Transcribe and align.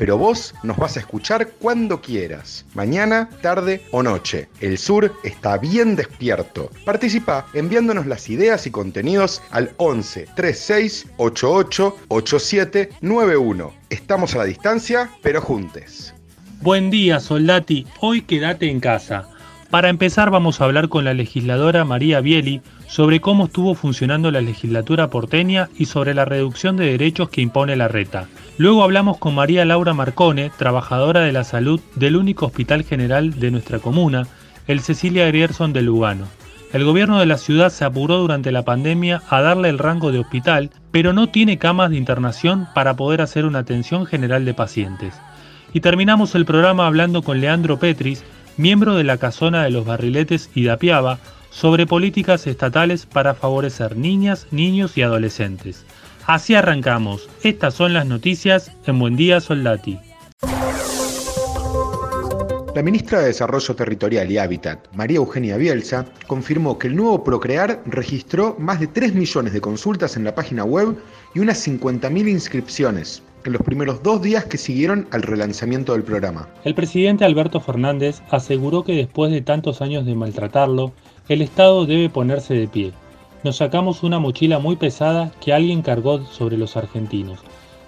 pero 0.00 0.16
vos 0.16 0.54
nos 0.62 0.78
vas 0.78 0.96
a 0.96 1.00
escuchar 1.00 1.50
cuando 1.60 2.00
quieras, 2.00 2.64
mañana, 2.72 3.28
tarde 3.42 3.82
o 3.90 4.02
noche. 4.02 4.48
El 4.62 4.78
sur 4.78 5.12
está 5.24 5.58
bien 5.58 5.94
despierto. 5.94 6.70
Participa 6.86 7.46
enviándonos 7.52 8.06
las 8.06 8.30
ideas 8.30 8.66
y 8.66 8.70
contenidos 8.70 9.42
al 9.50 9.74
11 9.76 10.28
36 10.34 11.06
88 11.18 11.96
87 12.08 12.88
91. 13.02 13.74
Estamos 13.90 14.34
a 14.34 14.38
la 14.38 14.44
distancia, 14.44 15.10
pero 15.20 15.42
juntes. 15.42 16.14
Buen 16.62 16.90
día, 16.90 17.20
Soldati. 17.20 17.86
Hoy 18.00 18.22
quédate 18.22 18.70
en 18.70 18.80
casa. 18.80 19.28
Para 19.68 19.90
empezar 19.90 20.30
vamos 20.30 20.62
a 20.62 20.64
hablar 20.64 20.88
con 20.88 21.04
la 21.04 21.12
legisladora 21.12 21.84
María 21.84 22.22
Bieli 22.22 22.62
sobre 22.90 23.20
cómo 23.20 23.44
estuvo 23.44 23.76
funcionando 23.76 24.32
la 24.32 24.40
legislatura 24.40 25.10
porteña 25.10 25.68
y 25.78 25.84
sobre 25.84 26.12
la 26.12 26.24
reducción 26.24 26.76
de 26.76 26.86
derechos 26.86 27.28
que 27.28 27.40
impone 27.40 27.76
la 27.76 27.86
reta. 27.86 28.26
Luego 28.58 28.82
hablamos 28.82 29.16
con 29.18 29.36
María 29.36 29.64
Laura 29.64 29.94
Marcone, 29.94 30.50
trabajadora 30.58 31.20
de 31.20 31.30
la 31.30 31.44
salud 31.44 31.80
del 31.94 32.16
único 32.16 32.46
hospital 32.46 32.82
general 32.82 33.38
de 33.38 33.52
nuestra 33.52 33.78
comuna, 33.78 34.26
el 34.66 34.80
Cecilia 34.80 35.28
Grierson 35.28 35.72
de 35.72 35.82
Lugano. 35.82 36.26
El 36.72 36.84
gobierno 36.84 37.20
de 37.20 37.26
la 37.26 37.38
ciudad 37.38 37.70
se 37.70 37.84
apuró 37.84 38.18
durante 38.18 38.50
la 38.50 38.64
pandemia 38.64 39.22
a 39.30 39.40
darle 39.40 39.68
el 39.68 39.78
rango 39.78 40.10
de 40.10 40.18
hospital, 40.18 40.70
pero 40.90 41.12
no 41.12 41.28
tiene 41.28 41.58
camas 41.58 41.90
de 41.90 41.96
internación 41.96 42.66
para 42.74 42.96
poder 42.96 43.20
hacer 43.20 43.44
una 43.44 43.60
atención 43.60 44.04
general 44.04 44.44
de 44.44 44.54
pacientes. 44.54 45.14
Y 45.72 45.78
terminamos 45.78 46.34
el 46.34 46.44
programa 46.44 46.88
hablando 46.88 47.22
con 47.22 47.40
Leandro 47.40 47.78
Petris, 47.78 48.24
miembro 48.56 48.96
de 48.96 49.04
la 49.04 49.16
Casona 49.16 49.62
de 49.62 49.70
los 49.70 49.86
Barriletes 49.86 50.50
y 50.56 50.64
Dapiaba, 50.64 51.20
sobre 51.50 51.86
políticas 51.86 52.46
estatales 52.46 53.06
para 53.06 53.34
favorecer 53.34 53.96
niñas, 53.96 54.46
niños 54.50 54.96
y 54.96 55.02
adolescentes. 55.02 55.84
Así 56.26 56.54
arrancamos. 56.54 57.28
Estas 57.42 57.74
son 57.74 57.92
las 57.92 58.06
noticias 58.06 58.72
en 58.86 58.98
Buen 58.98 59.16
Día 59.16 59.40
Soldati. 59.40 59.98
La 62.74 62.84
ministra 62.84 63.18
de 63.18 63.26
Desarrollo 63.26 63.74
Territorial 63.74 64.30
y 64.30 64.38
Hábitat, 64.38 64.78
María 64.94 65.16
Eugenia 65.16 65.56
Bielsa, 65.56 66.06
confirmó 66.28 66.78
que 66.78 66.86
el 66.86 66.94
nuevo 66.94 67.24
Procrear 67.24 67.82
registró 67.84 68.54
más 68.60 68.78
de 68.78 68.86
3 68.86 69.12
millones 69.14 69.52
de 69.52 69.60
consultas 69.60 70.16
en 70.16 70.22
la 70.22 70.36
página 70.36 70.64
web 70.64 70.96
y 71.34 71.40
unas 71.40 71.66
50.000 71.66 72.28
inscripciones 72.28 73.24
en 73.44 73.54
los 73.54 73.62
primeros 73.62 74.02
dos 74.02 74.22
días 74.22 74.44
que 74.44 74.56
siguieron 74.56 75.08
al 75.10 75.22
relanzamiento 75.22 75.94
del 75.94 76.04
programa. 76.04 76.48
El 76.64 76.74
presidente 76.74 77.24
Alberto 77.24 77.58
Fernández 77.60 78.22
aseguró 78.30 78.84
que 78.84 78.92
después 78.92 79.32
de 79.32 79.40
tantos 79.40 79.82
años 79.82 80.06
de 80.06 80.14
maltratarlo, 80.14 80.92
el 81.30 81.42
Estado 81.42 81.86
debe 81.86 82.10
ponerse 82.10 82.54
de 82.54 82.66
pie. 82.66 82.92
Nos 83.44 83.58
sacamos 83.58 84.02
una 84.02 84.18
mochila 84.18 84.58
muy 84.58 84.74
pesada 84.74 85.30
que 85.40 85.52
alguien 85.52 85.80
cargó 85.80 86.24
sobre 86.24 86.56
los 86.56 86.76
argentinos, 86.76 87.38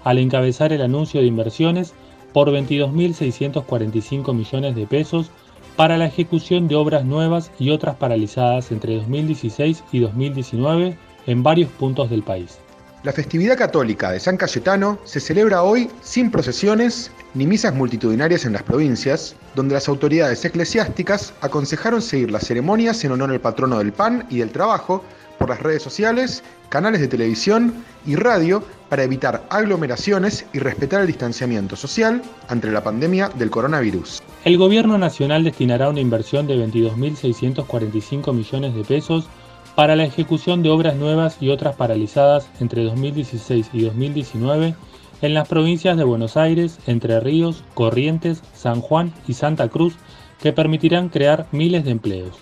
al 0.05 0.17
encabezar 0.17 0.71
el 0.71 0.81
anuncio 0.81 1.19
de 1.19 1.27
inversiones 1.27 1.93
por 2.31 2.49
22.645 2.51 4.33
millones 4.33 4.75
de 4.75 4.87
pesos 4.87 5.29
para 5.75 5.97
la 5.97 6.05
ejecución 6.05 6.69
de 6.69 6.75
obras 6.75 7.03
nuevas 7.03 7.51
y 7.59 7.71
otras 7.71 7.97
paralizadas 7.97 8.71
entre 8.71 8.95
2016 8.95 9.83
y 9.91 9.99
2019 9.99 10.97
en 11.27 11.43
varios 11.43 11.69
puntos 11.71 12.09
del 12.09 12.23
país. 12.23 12.59
La 13.03 13.11
festividad 13.11 13.57
católica 13.57 14.09
de 14.13 14.21
San 14.21 14.37
Cayetano 14.37 14.99
se 15.03 15.19
celebra 15.19 15.63
hoy 15.63 15.89
sin 16.01 16.31
procesiones 16.31 17.11
ni 17.33 17.47
misas 17.47 17.73
multitudinarias 17.73 18.45
en 18.45 18.53
las 18.53 18.63
provincias, 18.63 19.35
donde 19.55 19.73
las 19.73 19.87
autoridades 19.87 20.43
eclesiásticas 20.45 21.33
aconsejaron 21.41 22.01
seguir 22.01 22.31
las 22.31 22.45
ceremonias 22.45 23.03
en 23.03 23.11
honor 23.11 23.31
al 23.31 23.41
patrono 23.41 23.79
del 23.79 23.93
pan 23.93 24.25
y 24.29 24.37
del 24.37 24.51
trabajo 24.51 25.03
por 25.39 25.49
las 25.49 25.61
redes 25.61 25.83
sociales, 25.83 26.43
canales 26.69 27.01
de 27.01 27.07
televisión 27.07 27.73
y 28.05 28.15
radio 28.15 28.63
para 28.89 29.03
evitar 29.03 29.43
aglomeraciones 29.49 30.45
y 30.53 30.59
respetar 30.59 31.01
el 31.01 31.07
distanciamiento 31.07 31.75
social 31.75 32.21
ante 32.47 32.71
la 32.71 32.83
pandemia 32.83 33.29
del 33.29 33.49
coronavirus. 33.49 34.21
El 34.45 34.57
gobierno 34.57 34.97
nacional 34.97 35.43
destinará 35.43 35.89
una 35.89 35.99
inversión 35.99 36.47
de 36.47 36.55
22.645 36.55 38.33
millones 38.33 38.75
de 38.75 38.83
pesos 38.83 39.27
para 39.75 39.95
la 39.95 40.03
ejecución 40.03 40.61
de 40.61 40.69
obras 40.69 40.95
nuevas 40.95 41.37
y 41.41 41.49
otras 41.49 41.75
paralizadas 41.75 42.47
entre 42.59 42.83
2016 42.83 43.69
y 43.73 43.83
2019 43.83 44.75
en 45.23 45.33
las 45.33 45.47
provincias 45.47 45.95
de 45.95 46.03
Buenos 46.03 46.35
Aires, 46.35 46.79
Entre 46.85 47.17
Ríos, 47.21 47.63
Corrientes, 47.75 48.41
San 48.53 48.81
Juan 48.81 49.13
y 49.25 49.33
Santa 49.33 49.69
Cruz 49.69 49.95
que 50.41 50.51
permitirán 50.51 51.07
crear 51.07 51.47
miles 51.53 51.85
de 51.85 51.91
empleos. 51.91 52.35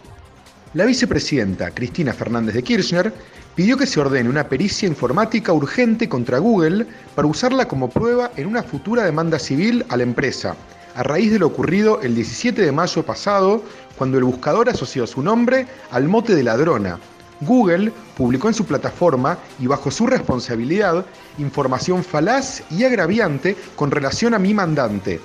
La 0.74 0.86
vicepresidenta 0.86 1.70
Cristina 1.70 2.12
Fernández 2.12 2.56
de 2.56 2.64
Kirchner 2.64 3.14
pidió 3.54 3.78
que 3.78 3.86
se 3.86 4.00
ordene 4.00 4.30
una 4.30 4.50
pericia 4.50 4.88
informática 4.88 5.54
urgente 5.54 6.10
contra 6.10 6.40
Google 6.40 6.88
para 7.14 7.28
usarla 7.28 7.68
como 7.68 7.88
prueba 7.88 8.32
en 8.36 8.48
una 8.48 8.64
futura 8.64 9.04
demanda 9.04 9.38
civil 9.38 9.86
a 9.90 9.98
la 9.98 10.04
empresa, 10.04 10.56
a 10.96 11.04
raíz 11.04 11.32
de 11.32 11.38
lo 11.38 11.48
ocurrido 11.48 12.02
el 12.02 12.16
17 12.16 12.64
de 12.64 12.72
mayo 12.72 13.04
pasado, 13.06 13.64
cuando 13.96 14.18
el 14.18 14.24
buscador 14.24 14.70
asoció 14.70 15.06
su 15.06 15.22
nombre 15.22 15.68
al 15.92 16.08
mote 16.08 16.34
de 16.34 16.42
ladrona, 16.42 17.00
Google 17.42 17.92
publicó 18.16 18.48
en 18.48 18.54
su 18.54 18.66
plataforma 18.66 19.38
y 19.60 19.68
bajo 19.68 19.90
su 19.90 20.06
responsabilidad 20.06 21.06
información 21.40 22.04
falaz 22.04 22.64
y 22.70 22.84
agraviante 22.84 23.56
con 23.76 23.90
relación 23.92 24.34
a 24.34 24.40
mi 24.40 24.54
mandante, 24.54 25.20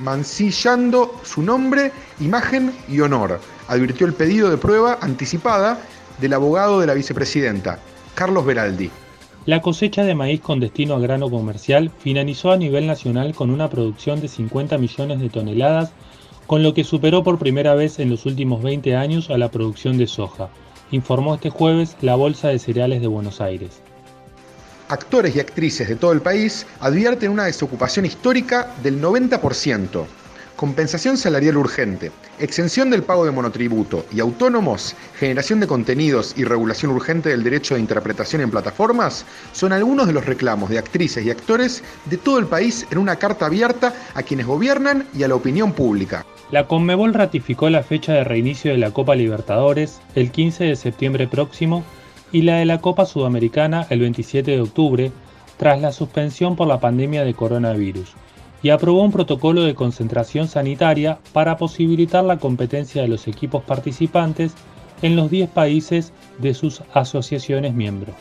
mancillando 0.00 1.20
su 1.22 1.42
nombre, 1.42 1.92
imagen 2.20 2.72
y 2.88 3.00
honor, 3.00 3.40
advirtió 3.68 4.06
el 4.06 4.14
pedido 4.14 4.50
de 4.50 4.56
prueba 4.56 4.98
anticipada 5.00 5.78
del 6.20 6.32
abogado 6.32 6.80
de 6.80 6.86
la 6.86 6.94
vicepresidenta, 6.94 7.78
Carlos 8.14 8.46
Beraldi. 8.46 8.90
La 9.44 9.60
cosecha 9.60 10.04
de 10.04 10.14
maíz 10.14 10.40
con 10.40 10.60
destino 10.60 10.94
a 10.94 11.00
grano 11.00 11.28
comercial 11.28 11.90
finalizó 11.98 12.52
a 12.52 12.56
nivel 12.56 12.86
nacional 12.86 13.34
con 13.34 13.50
una 13.50 13.68
producción 13.68 14.22
de 14.22 14.28
50 14.28 14.78
millones 14.78 15.20
de 15.20 15.28
toneladas, 15.28 15.92
con 16.46 16.62
lo 16.62 16.72
que 16.72 16.84
superó 16.84 17.22
por 17.22 17.38
primera 17.38 17.74
vez 17.74 17.98
en 17.98 18.08
los 18.08 18.24
últimos 18.24 18.62
20 18.62 18.96
años 18.96 19.28
a 19.28 19.36
la 19.36 19.50
producción 19.50 19.98
de 19.98 20.06
soja 20.06 20.48
informó 20.90 21.34
este 21.34 21.50
jueves 21.50 21.96
la 22.00 22.14
Bolsa 22.14 22.48
de 22.48 22.58
Cereales 22.58 23.00
de 23.00 23.06
Buenos 23.06 23.40
Aires. 23.40 23.80
Actores 24.88 25.34
y 25.34 25.40
actrices 25.40 25.88
de 25.88 25.96
todo 25.96 26.12
el 26.12 26.20
país 26.20 26.66
advierten 26.80 27.30
una 27.30 27.44
desocupación 27.44 28.04
histórica 28.04 28.74
del 28.82 29.00
90%, 29.00 30.04
compensación 30.56 31.16
salarial 31.16 31.56
urgente, 31.56 32.12
exención 32.38 32.90
del 32.90 33.02
pago 33.02 33.24
de 33.24 33.30
monotributo 33.30 34.04
y 34.12 34.20
autónomos, 34.20 34.94
generación 35.18 35.60
de 35.60 35.66
contenidos 35.66 36.34
y 36.36 36.44
regulación 36.44 36.92
urgente 36.92 37.30
del 37.30 37.42
derecho 37.42 37.74
de 37.74 37.80
interpretación 37.80 38.42
en 38.42 38.50
plataformas 38.50 39.26
son 39.52 39.72
algunos 39.72 40.06
de 40.06 40.12
los 40.12 40.26
reclamos 40.26 40.70
de 40.70 40.78
actrices 40.78 41.24
y 41.24 41.30
actores 41.30 41.82
de 42.06 42.16
todo 42.16 42.38
el 42.38 42.46
país 42.46 42.86
en 42.90 42.98
una 42.98 43.16
carta 43.16 43.46
abierta 43.46 43.94
a 44.14 44.22
quienes 44.22 44.46
gobiernan 44.46 45.06
y 45.14 45.22
a 45.24 45.28
la 45.28 45.34
opinión 45.34 45.72
pública. 45.72 46.24
La 46.50 46.68
Conmebol 46.68 47.14
ratificó 47.14 47.68
la 47.70 47.82
fecha 47.82 48.12
de 48.12 48.24
reinicio 48.24 48.70
de 48.70 48.78
la 48.78 48.92
Copa 48.92 49.14
Libertadores 49.14 50.00
el 50.14 50.30
15 50.30 50.64
de 50.64 50.76
septiembre 50.76 51.26
próximo 51.26 51.84
y 52.30 52.42
la 52.42 52.56
de 52.56 52.64
la 52.64 52.80
Copa 52.80 53.06
Sudamericana 53.06 53.86
el 53.90 54.00
27 54.00 54.50
de 54.50 54.60
octubre, 54.60 55.12
tras 55.56 55.80
la 55.80 55.92
suspensión 55.92 56.56
por 56.56 56.66
la 56.66 56.80
pandemia 56.80 57.24
de 57.24 57.34
coronavirus, 57.34 58.14
y 58.64 58.70
aprobó 58.70 59.02
un 59.02 59.12
protocolo 59.12 59.62
de 59.62 59.74
concentración 59.74 60.48
sanitaria 60.48 61.18
para 61.34 61.58
posibilitar 61.58 62.24
la 62.24 62.38
competencia 62.38 63.02
de 63.02 63.08
los 63.08 63.28
equipos 63.28 63.62
participantes 63.62 64.52
en 65.02 65.16
los 65.16 65.30
10 65.30 65.50
países 65.50 66.14
de 66.38 66.54
sus 66.54 66.82
asociaciones 66.94 67.74
miembros. 67.74 68.16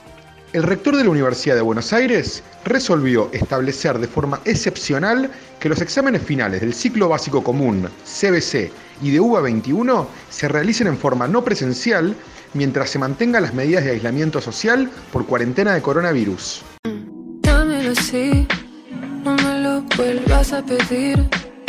el 0.51 0.63
rector 0.63 0.97
de 0.97 1.05
la 1.05 1.09
Universidad 1.09 1.55
de 1.55 1.61
Buenos 1.61 1.93
Aires 1.93 2.43
resolvió 2.65 3.31
establecer 3.31 3.97
de 3.97 4.07
forma 4.07 4.39
excepcional 4.43 5.31
que 5.59 5.69
los 5.69 5.81
exámenes 5.81 6.21
finales 6.21 6.59
del 6.59 6.73
ciclo 6.73 7.07
básico 7.07 7.41
común, 7.41 7.87
CBC 8.03 8.69
y 9.01 9.11
de 9.11 9.19
UBA 9.21 9.41
21 9.41 10.07
se 10.29 10.47
realicen 10.49 10.87
en 10.87 10.97
forma 10.97 11.25
no 11.25 11.43
presencial 11.43 12.15
mientras 12.53 12.89
se 12.89 12.99
mantengan 12.99 13.43
las 13.43 13.53
medidas 13.53 13.85
de 13.85 13.91
aislamiento 13.91 14.41
social 14.41 14.91
por 15.13 15.25
cuarentena 15.25 15.73
de 15.73 15.81
coronavirus. 15.81 16.63
Dámelo 17.41 17.95
vuelvas 19.97 20.53
a 20.53 20.61
pedir. 20.61 21.17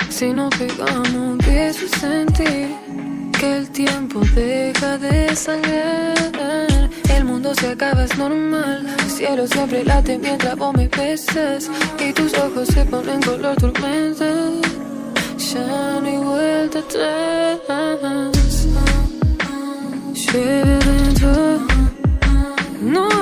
Si 0.09 0.33
no 0.33 0.49
pegamos, 0.51 1.09
empiezo 1.09 1.87
a 1.87 1.99
sentir 1.99 2.69
que 3.39 3.57
el 3.57 3.71
tiempo 3.71 4.21
deja 4.35 4.99
de 4.99 5.35
sangrar. 5.35 6.91
El 7.11 7.25
mundo 7.25 7.55
se 7.55 7.71
acaba, 7.71 8.05
es 8.05 8.17
normal. 8.17 8.87
El 8.99 9.11
cielo 9.11 9.47
siempre 9.47 9.85
late 9.85 10.19
mientras 10.19 10.57
vos 10.57 10.75
me 10.75 10.89
besas. 10.89 11.71
Y 11.99 12.13
tus 12.13 12.33
ojos 12.35 12.69
se 12.69 12.85
ponen 12.85 13.21
color 13.23 13.57
tormenta. 13.57 14.31
Ya 15.39 16.01
no 16.01 16.07
hay 16.07 16.17
vuelta 16.19 16.79
atrás. 16.79 17.59
Llueve 20.15 20.79
dentro. 20.79 21.59
No 22.83 23.14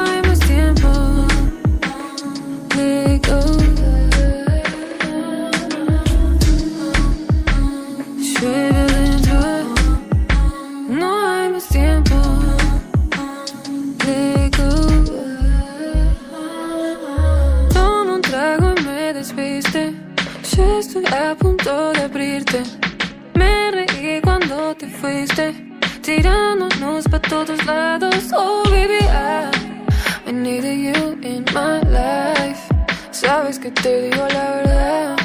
abrirte. 21.71 22.63
Me 23.35 23.71
reí 23.71 24.21
cuando 24.23 24.75
te 24.75 24.89
fuiste. 24.89 25.55
Tirándonos 26.03 27.05
para 27.05 27.23
todos 27.23 27.65
lados. 27.65 28.31
Oh, 28.35 28.63
baby, 28.65 28.99
I, 29.01 29.51
I 30.27 30.33
needed 30.33 30.97
you 30.97 31.19
in 31.23 31.45
my 31.55 31.81
life. 31.89 32.61
Sabes 33.11 33.59
que 33.59 33.71
te 33.71 34.11
digo 34.11 34.27
la 34.29 34.51
verdad. 34.57 35.17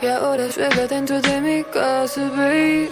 Y 0.00 0.06
ahora 0.06 0.46
llueve 0.46 0.86
dentro 0.86 1.20
de 1.20 1.40
mi 1.40 1.64
casa, 1.64 2.30
baby. 2.36 2.90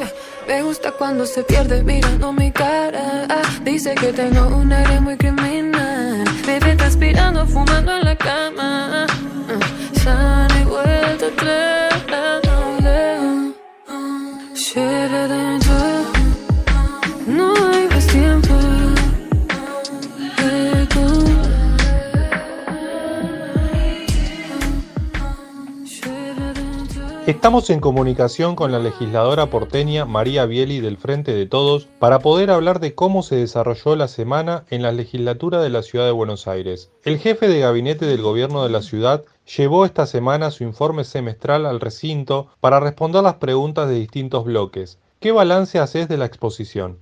Me 0.49 0.62
gusta 0.62 0.90
cuando 0.93 1.25
se 1.26 1.44
pierde 1.44 1.82
mirando 1.82 2.32
mi 2.32 2.50
cara. 2.50 3.29
Dice 3.62 3.94
que 3.94 4.12
tengo 4.12 4.49
un 4.56 4.73
aire 4.73 5.00
muy 5.00 5.17
criminal. 5.17 6.25
Me 6.46 6.58
ve 6.58 6.75
transpirando, 6.75 7.46
fumando 7.46 7.93
en 7.93 8.05
la 8.05 8.17
cama. 8.17 9.06
Ah, 9.06 9.58
ya 10.05 10.49
no 10.49 10.55
hay 10.55 10.64
vuelta. 10.64 11.91
Estamos 27.32 27.70
en 27.70 27.81
comunicación 27.81 28.55
con 28.55 28.73
la 28.73 28.79
legisladora 28.79 29.46
porteña 29.46 30.05
María 30.05 30.44
Bieli 30.44 30.81
del 30.81 30.99
Frente 30.99 31.32
de 31.32 31.46
Todos 31.46 31.87
para 31.99 32.19
poder 32.19 32.50
hablar 32.50 32.79
de 32.79 32.94
cómo 32.94 33.23
se 33.23 33.37
desarrolló 33.37 33.96
la 33.96 34.06
semana 34.06 34.67
en 34.69 34.82
la 34.82 34.93
legislatura 34.93 35.62
de 35.62 35.70
la 35.70 35.82
Ciudad 35.82 36.05
de 36.05 36.12
Buenos 36.12 36.46
Aires. 36.46 36.90
El 37.05 37.17
jefe 37.17 37.49
de 37.49 37.61
gabinete 37.61 38.05
del 38.05 38.20
gobierno 38.20 38.62
de 38.64 38.69
la 38.69 38.82
ciudad 38.82 39.25
llevó 39.56 39.87
esta 39.87 40.05
semana 40.05 40.50
su 40.50 40.62
informe 40.62 41.05
semestral 41.05 41.64
al 41.64 41.81
recinto 41.81 42.49
para 42.61 42.81
responder 42.81 43.23
las 43.23 43.37
preguntas 43.37 43.88
de 43.88 43.94
distintos 43.94 44.44
bloques. 44.44 44.99
¿Qué 45.19 45.32
balance 45.32 45.79
haces 45.79 46.08
de 46.08 46.19
la 46.19 46.26
exposición? 46.26 46.99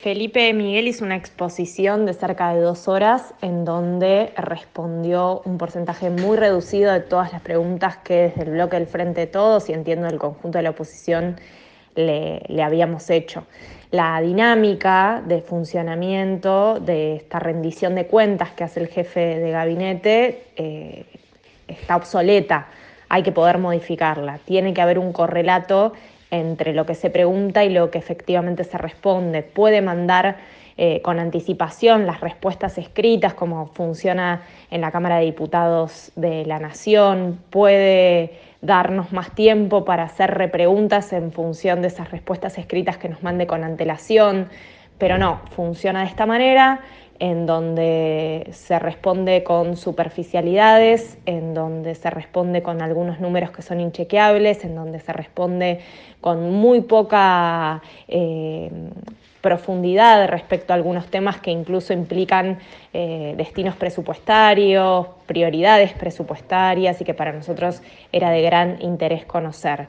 Felipe 0.00 0.50
Miguel 0.54 0.88
hizo 0.88 1.04
una 1.04 1.16
exposición 1.16 2.06
de 2.06 2.14
cerca 2.14 2.54
de 2.54 2.62
dos 2.62 2.88
horas 2.88 3.34
en 3.42 3.66
donde 3.66 4.32
respondió 4.34 5.42
un 5.44 5.58
porcentaje 5.58 6.08
muy 6.08 6.38
reducido 6.38 6.90
de 6.90 7.00
todas 7.00 7.34
las 7.34 7.42
preguntas 7.42 7.98
que 7.98 8.14
desde 8.14 8.44
el 8.44 8.50
bloque 8.52 8.78
del 8.78 8.86
Frente 8.86 9.20
de 9.20 9.26
Todos 9.26 9.68
y 9.68 9.74
entiendo 9.74 10.06
el 10.06 10.16
conjunto 10.16 10.56
de 10.56 10.62
la 10.62 10.70
oposición 10.70 11.36
le, 11.96 12.40
le 12.48 12.62
habíamos 12.62 13.10
hecho. 13.10 13.44
La 13.90 14.18
dinámica 14.22 15.22
de 15.26 15.42
funcionamiento 15.42 16.80
de 16.80 17.16
esta 17.16 17.38
rendición 17.38 17.94
de 17.94 18.06
cuentas 18.06 18.52
que 18.52 18.64
hace 18.64 18.80
el 18.80 18.88
jefe 18.88 19.20
de 19.20 19.50
gabinete 19.50 20.44
eh, 20.56 21.04
está 21.68 21.96
obsoleta, 21.96 22.68
hay 23.10 23.22
que 23.22 23.32
poder 23.32 23.58
modificarla, 23.58 24.38
tiene 24.46 24.72
que 24.72 24.80
haber 24.80 24.98
un 24.98 25.12
correlato 25.12 25.92
entre 26.30 26.72
lo 26.72 26.86
que 26.86 26.94
se 26.94 27.10
pregunta 27.10 27.64
y 27.64 27.70
lo 27.70 27.90
que 27.90 27.98
efectivamente 27.98 28.64
se 28.64 28.78
responde. 28.78 29.42
Puede 29.42 29.82
mandar 29.82 30.36
eh, 30.76 31.02
con 31.02 31.18
anticipación 31.18 32.06
las 32.06 32.20
respuestas 32.20 32.78
escritas, 32.78 33.34
como 33.34 33.66
funciona 33.66 34.42
en 34.70 34.80
la 34.80 34.90
Cámara 34.90 35.18
de 35.18 35.26
Diputados 35.26 36.10
de 36.16 36.46
la 36.46 36.58
Nación, 36.58 37.38
puede 37.50 38.38
darnos 38.62 39.12
más 39.12 39.34
tiempo 39.34 39.84
para 39.84 40.04
hacer 40.04 40.30
repreguntas 40.30 41.12
en 41.12 41.32
función 41.32 41.82
de 41.82 41.88
esas 41.88 42.10
respuestas 42.10 42.56
escritas 42.58 42.98
que 42.98 43.08
nos 43.08 43.22
mande 43.22 43.46
con 43.46 43.64
antelación, 43.64 44.48
pero 45.00 45.18
no, 45.18 45.40
funciona 45.56 46.02
de 46.02 46.06
esta 46.06 46.26
manera 46.26 46.82
en 47.18 47.44
donde 47.44 48.48
se 48.52 48.78
responde 48.78 49.42
con 49.42 49.76
superficialidades, 49.76 51.18
en 51.26 51.52
donde 51.52 51.94
se 51.94 52.08
responde 52.08 52.62
con 52.62 52.80
algunos 52.80 53.20
números 53.20 53.50
que 53.50 53.62
son 53.62 53.80
inchequeables, 53.80 54.64
en 54.64 54.74
donde 54.74 55.00
se 55.00 55.12
responde 55.12 55.80
con 56.20 56.50
muy 56.50 56.80
poca 56.82 57.82
eh, 58.08 58.70
profundidad 59.42 60.28
respecto 60.28 60.72
a 60.72 60.76
algunos 60.76 61.06
temas 61.06 61.40
que 61.40 61.50
incluso 61.50 61.92
implican 61.92 62.58
eh, 62.94 63.34
destinos 63.36 63.76
presupuestarios, 63.76 65.06
prioridades 65.26 65.92
presupuestarias 65.92 67.00
y 67.00 67.04
que 67.04 67.14
para 67.14 67.32
nosotros 67.32 67.82
era 68.12 68.30
de 68.30 68.42
gran 68.42 68.80
interés 68.80 69.24
conocer 69.26 69.88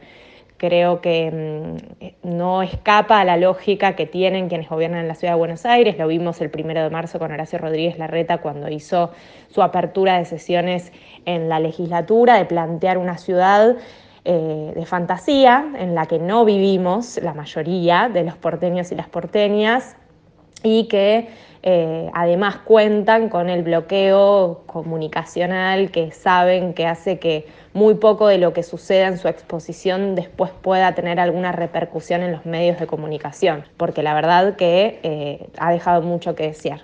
creo 0.62 1.02
que 1.02 1.76
mm, 2.22 2.30
no 2.38 2.62
escapa 2.62 3.20
a 3.20 3.26
la 3.26 3.36
lógica 3.36 3.96
que 3.96 4.06
tienen 4.06 4.48
quienes 4.48 4.70
gobiernan 4.70 5.00
en 5.00 5.08
la 5.08 5.16
ciudad 5.16 5.34
de 5.34 5.40
Buenos 5.40 5.66
Aires. 5.66 5.98
Lo 5.98 6.06
vimos 6.06 6.40
el 6.40 6.52
primero 6.52 6.84
de 6.84 6.92
marzo 6.92 7.18
con 7.18 7.32
Horacio 7.32 7.58
Rodríguez 7.58 7.98
Larreta 7.98 8.38
cuando 8.38 8.70
hizo 8.70 9.10
su 9.50 9.64
apertura 9.64 10.20
de 10.20 10.26
sesiones 10.26 10.92
en 11.26 11.50
la 11.50 11.60
legislatura, 11.60 12.36
de 12.36 12.46
plantear 12.46 13.00
una 13.00 13.18
ciudad 13.18 13.76
eh, 14.24 14.72
de 14.76 14.86
fantasía 14.86 15.66
en 15.80 15.96
la 15.96 16.06
que 16.06 16.20
no 16.20 16.46
vivimos 16.46 17.20
la 17.24 17.34
mayoría 17.34 18.08
de 18.14 18.24
los 18.24 18.38
porteños 18.38 18.92
y 18.92 18.96
las 18.96 19.10
porteñas 19.10 19.96
y 20.62 20.88
que 20.90 21.28
eh, 21.64 22.08
además 22.14 22.58
cuentan 22.58 23.30
con 23.30 23.50
el 23.50 23.64
bloqueo 23.64 24.62
comunicacional 24.68 25.90
que 25.90 26.12
saben 26.12 26.76
que 26.76 26.86
hace 26.86 27.18
que 27.18 27.48
muy 27.74 27.96
poco 27.96 28.28
de 28.28 28.38
lo 28.38 28.54
que 28.54 28.64
suceda 28.64 29.08
en 29.08 29.18
su 29.18 29.28
exposición 29.28 30.16
después 30.16 30.52
pueda 30.52 30.94
tener 30.94 31.20
alguna 31.20 31.52
repercusión 31.52 32.22
en 32.22 32.32
los 32.32 32.46
medios 32.46 32.80
de 32.80 32.88
comunicación, 32.88 33.66
porque 33.78 34.04
la 34.04 34.14
verdad 34.14 34.56
que 34.56 35.00
eh, 35.04 35.50
ha 35.58 35.72
dejado 35.72 36.02
mucho 36.02 36.36
que 36.36 36.48
desear. 36.48 36.82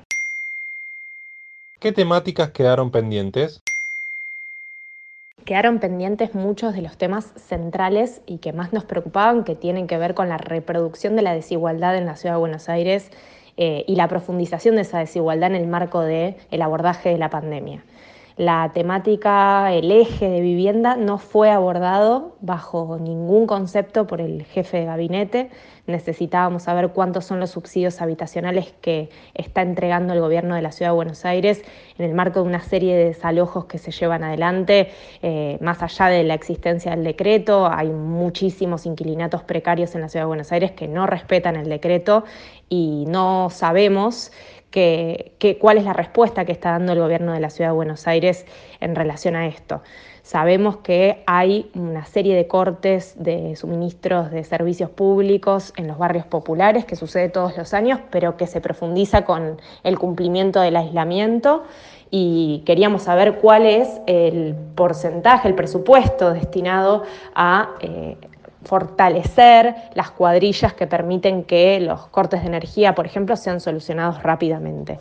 ¿Qué 1.80 1.92
temáticas 1.92 2.52
quedaron 2.52 2.90
pendientes? 2.90 3.62
Quedaron 5.46 5.80
pendientes 5.80 6.34
muchos 6.34 6.74
de 6.74 6.82
los 6.82 6.98
temas 6.98 7.32
centrales 7.36 8.22
y 8.26 8.40
que 8.40 8.52
más 8.52 8.74
nos 8.74 8.84
preocupaban, 8.84 9.44
que 9.44 9.56
tienen 9.56 9.88
que 9.88 9.98
ver 9.98 10.14
con 10.14 10.28
la 10.28 10.38
reproducción 10.38 11.16
de 11.16 11.22
la 11.22 11.34
desigualdad 11.34 11.96
en 11.96 12.06
la 12.06 12.16
ciudad 12.16 12.36
de 12.36 12.40
Buenos 12.40 12.68
Aires 12.68 13.12
eh, 13.58 13.86
y 13.88 13.96
la 13.96 14.08
profundización 14.08 14.76
de 14.76 14.82
esa 14.82 15.00
desigualdad 15.00 15.52
en 15.52 15.56
el 15.56 15.68
marco 15.68 16.02
del 16.02 16.36
el 16.52 16.62
abordaje 16.62 17.10
de 17.10 17.18
la 17.18 17.30
pandemia. 17.30 17.84
La 18.38 18.72
temática, 18.72 19.74
el 19.74 19.92
eje 19.92 20.30
de 20.30 20.42
vivienda 20.42 20.96
no 20.96 21.18
fue 21.18 21.50
abordado 21.50 22.36
bajo 22.40 23.00
ningún 23.02 23.48
concepto 23.48 24.06
por 24.06 24.22
el 24.22 24.44
jefe 24.46 24.78
de 24.78 24.86
gabinete. 24.86 25.50
Necesitábamos 25.88 26.64
saber 26.64 26.90
cuántos 26.90 27.26
son 27.26 27.40
los 27.40 27.50
subsidios 27.50 28.00
habitacionales 28.00 28.76
que 28.80 29.10
está 29.34 29.64
entregando 29.64 30.14
el 30.14 30.20
gobierno 30.20 30.54
de 30.54 30.62
la 30.62 30.72
Ciudad 30.72 30.92
de 30.92 30.96
Buenos 30.96 31.26
Aires 31.26 31.64
en 31.98 32.06
el 32.06 32.14
marco 32.14 32.44
de 32.44 32.48
una 32.48 32.62
serie 32.62 32.96
de 32.96 33.06
desalojos 33.06 33.66
que 33.66 33.80
se 33.80 33.90
llevan 33.90 34.24
adelante, 34.24 34.92
eh, 35.24 35.58
más 35.60 35.82
allá 35.82 36.06
de 36.06 36.24
la 36.24 36.36
existencia 36.36 36.92
del 36.92 37.04
decreto. 37.04 37.68
Hay 37.68 37.90
muchísimos 37.90 38.86
inquilinatos 38.86 39.42
precarios 39.42 39.96
en 39.96 40.02
la 40.02 40.10
Ciudad 40.10 40.26
de 40.26 40.28
Buenos 40.28 40.52
Aires 40.52 40.74
que 40.74 40.88
no 40.88 41.08
respetan 41.08 41.56
el 41.56 41.70
decreto 41.70 42.24
y 42.70 43.06
no 43.08 43.50
sabemos 43.50 44.32
que, 44.72 45.34
que, 45.40 45.58
cuál 45.58 45.78
es 45.78 45.86
la 45.86 45.94
respuesta 45.94 46.46
que 46.46 46.52
está 46.52 46.72
dando 46.72 46.94
el 46.94 47.00
gobierno 47.00 47.34
de 47.34 47.40
la 47.40 47.50
Ciudad 47.50 47.72
de 47.72 47.76
Buenos 47.76 48.08
Aires 48.08 48.46
en 48.80 48.96
relación 48.96 49.36
a 49.36 49.48
esto. 49.48 49.82
Sabemos 50.28 50.80
que 50.80 51.24
hay 51.26 51.72
una 51.74 52.04
serie 52.04 52.36
de 52.36 52.48
cortes 52.48 53.16
de 53.18 53.56
suministros 53.56 54.30
de 54.30 54.44
servicios 54.44 54.90
públicos 54.90 55.74
en 55.78 55.88
los 55.88 55.98
barrios 55.98 56.26
populares 56.26 56.84
que 56.84 56.98
sucede 56.98 57.30
todos 57.30 57.56
los 57.56 57.74
años, 57.74 58.02
pero 58.12 58.36
que 58.36 58.46
se 58.46 58.60
profundiza 58.60 59.24
con 59.24 59.62
el 59.84 59.98
cumplimiento 59.98 60.60
del 60.60 60.76
aislamiento 60.76 61.64
y 62.12 62.62
queríamos 62.66 63.04
saber 63.04 63.38
cuál 63.40 63.66
es 63.66 64.02
el 64.06 64.54
porcentaje, 64.76 65.48
el 65.48 65.56
presupuesto 65.56 66.34
destinado 66.34 67.04
a 67.34 67.70
eh, 67.80 68.18
fortalecer 68.64 69.76
las 69.94 70.12
cuadrillas 70.12 70.74
que 70.74 70.88
permiten 70.88 71.44
que 71.44 71.80
los 71.80 72.08
cortes 72.08 72.42
de 72.42 72.48
energía, 72.48 72.96
por 72.96 73.06
ejemplo, 73.06 73.36
sean 73.36 73.60
solucionados 73.60 74.24
rápidamente. 74.24 75.00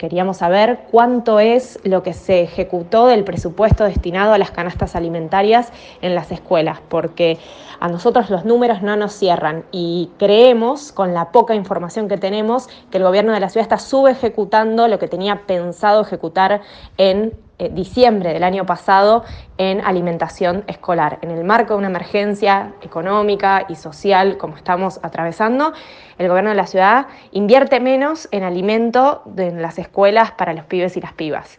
Queríamos 0.00 0.38
saber 0.38 0.86
cuánto 0.90 1.40
es 1.40 1.78
lo 1.84 2.02
que 2.02 2.14
se 2.14 2.40
ejecutó 2.40 3.06
del 3.06 3.22
presupuesto 3.22 3.84
destinado 3.84 4.32
a 4.32 4.38
las 4.38 4.50
canastas 4.50 4.96
alimentarias 4.96 5.70
en 6.00 6.14
las 6.14 6.32
escuelas, 6.32 6.80
porque 6.88 7.36
a 7.80 7.88
nosotros 7.88 8.30
los 8.30 8.46
números 8.46 8.80
no 8.80 8.96
nos 8.96 9.12
cierran 9.12 9.64
y 9.72 10.08
creemos, 10.18 10.90
con 10.92 11.12
la 11.12 11.32
poca 11.32 11.54
información 11.54 12.08
que 12.08 12.16
tenemos, 12.16 12.68
que 12.90 12.96
el 12.96 13.04
gobierno 13.04 13.34
de 13.34 13.40
la 13.40 13.50
ciudad 13.50 13.64
está 13.64 13.76
subejecutando 13.76 14.88
lo 14.88 14.98
que 14.98 15.06
tenía 15.06 15.42
pensado 15.46 16.00
ejecutar 16.00 16.62
en 16.96 17.34
eh, 17.60 17.68
diciembre 17.70 18.32
del 18.32 18.42
año 18.42 18.64
pasado 18.64 19.22
en 19.58 19.82
alimentación 19.82 20.64
escolar. 20.66 21.18
En 21.20 21.30
el 21.30 21.44
marco 21.44 21.74
de 21.74 21.78
una 21.80 21.88
emergencia 21.88 22.72
económica 22.80 23.66
y 23.68 23.74
social 23.74 24.38
como 24.38 24.56
estamos 24.56 24.98
atravesando, 25.02 25.74
el 26.16 26.28
gobierno 26.28 26.48
de 26.48 26.56
la 26.56 26.66
ciudad 26.66 27.08
invierte 27.32 27.78
menos 27.78 28.28
en 28.30 28.44
alimento 28.44 29.22
en 29.36 29.60
las 29.60 29.78
escuelas 29.78 30.30
para 30.30 30.54
los 30.54 30.64
pibes 30.64 30.96
y 30.96 31.02
las 31.02 31.12
pibas. 31.12 31.58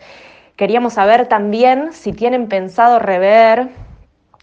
Queríamos 0.56 0.94
saber 0.94 1.28
también 1.28 1.94
si 1.94 2.14
tienen 2.14 2.48
pensado 2.48 2.98
rever 2.98 3.70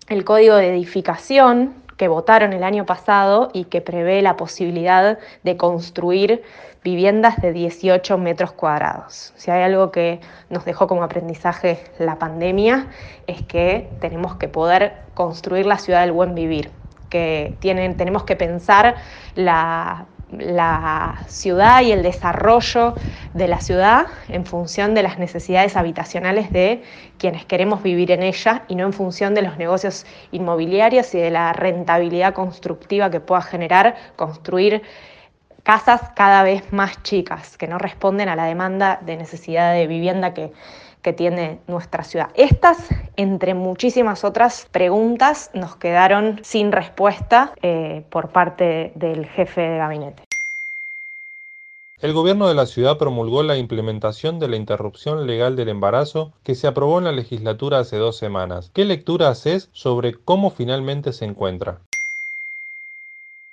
el 0.08 0.24
código 0.24 0.54
de 0.54 0.68
edificación 0.68 1.74
que 1.98 2.08
votaron 2.08 2.54
el 2.54 2.62
año 2.62 2.86
pasado 2.86 3.50
y 3.52 3.64
que 3.64 3.82
prevé 3.82 4.22
la 4.22 4.36
posibilidad 4.36 5.18
de 5.42 5.56
construir 5.58 6.42
viviendas 6.82 7.42
de 7.42 7.52
18 7.52 8.16
metros 8.16 8.52
cuadrados. 8.52 9.34
Si 9.36 9.50
hay 9.50 9.62
algo 9.62 9.90
que 9.90 10.20
nos 10.48 10.64
dejó 10.64 10.86
como 10.86 11.02
aprendizaje 11.02 11.84
la 11.98 12.18
pandemia 12.18 12.86
es 13.26 13.42
que 13.42 13.90
tenemos 14.00 14.36
que 14.36 14.48
poder 14.48 14.94
construir 15.14 15.66
la 15.66 15.76
ciudad 15.76 16.02
del 16.02 16.12
buen 16.12 16.34
vivir, 16.34 16.70
que 17.10 17.56
tienen, 17.58 17.96
tenemos 17.96 18.22
que 18.22 18.36
pensar 18.36 18.94
la 19.34 20.06
la 20.30 21.22
ciudad 21.26 21.82
y 21.82 21.92
el 21.92 22.02
desarrollo 22.02 22.94
de 23.34 23.48
la 23.48 23.60
ciudad 23.60 24.06
en 24.28 24.44
función 24.44 24.94
de 24.94 25.02
las 25.02 25.18
necesidades 25.18 25.76
habitacionales 25.76 26.52
de 26.52 26.82
quienes 27.18 27.44
queremos 27.46 27.82
vivir 27.82 28.10
en 28.10 28.22
ella 28.22 28.64
y 28.68 28.74
no 28.74 28.84
en 28.84 28.92
función 28.92 29.34
de 29.34 29.42
los 29.42 29.56
negocios 29.56 30.06
inmobiliarios 30.32 31.14
y 31.14 31.18
de 31.18 31.30
la 31.30 31.52
rentabilidad 31.52 32.34
constructiva 32.34 33.10
que 33.10 33.20
pueda 33.20 33.42
generar 33.42 33.96
construir 34.16 34.82
casas 35.62 36.00
cada 36.14 36.42
vez 36.42 36.72
más 36.72 37.02
chicas, 37.02 37.58
que 37.58 37.66
no 37.66 37.78
responden 37.78 38.28
a 38.28 38.36
la 38.36 38.44
demanda 38.44 39.00
de 39.02 39.16
necesidad 39.16 39.74
de 39.74 39.86
vivienda 39.86 40.32
que, 40.32 40.52
tiene 41.12 41.60
nuestra 41.66 42.04
ciudad. 42.04 42.30
Estas, 42.34 42.88
entre 43.16 43.54
muchísimas 43.54 44.24
otras 44.24 44.66
preguntas, 44.70 45.50
nos 45.54 45.76
quedaron 45.76 46.40
sin 46.42 46.72
respuesta 46.72 47.52
eh, 47.62 48.04
por 48.10 48.30
parte 48.30 48.92
del 48.94 49.26
jefe 49.26 49.60
de 49.62 49.78
gabinete. 49.78 50.22
El 52.00 52.12
gobierno 52.12 52.46
de 52.46 52.54
la 52.54 52.66
ciudad 52.66 52.96
promulgó 52.96 53.42
la 53.42 53.56
implementación 53.56 54.38
de 54.38 54.46
la 54.46 54.54
interrupción 54.54 55.26
legal 55.26 55.56
del 55.56 55.68
embarazo 55.68 56.30
que 56.44 56.54
se 56.54 56.68
aprobó 56.68 56.98
en 56.98 57.04
la 57.04 57.12
legislatura 57.12 57.80
hace 57.80 57.96
dos 57.96 58.16
semanas. 58.16 58.70
¿Qué 58.72 58.84
lectura 58.84 59.30
haces 59.30 59.68
sobre 59.72 60.14
cómo 60.14 60.50
finalmente 60.50 61.12
se 61.12 61.24
encuentra? 61.24 61.80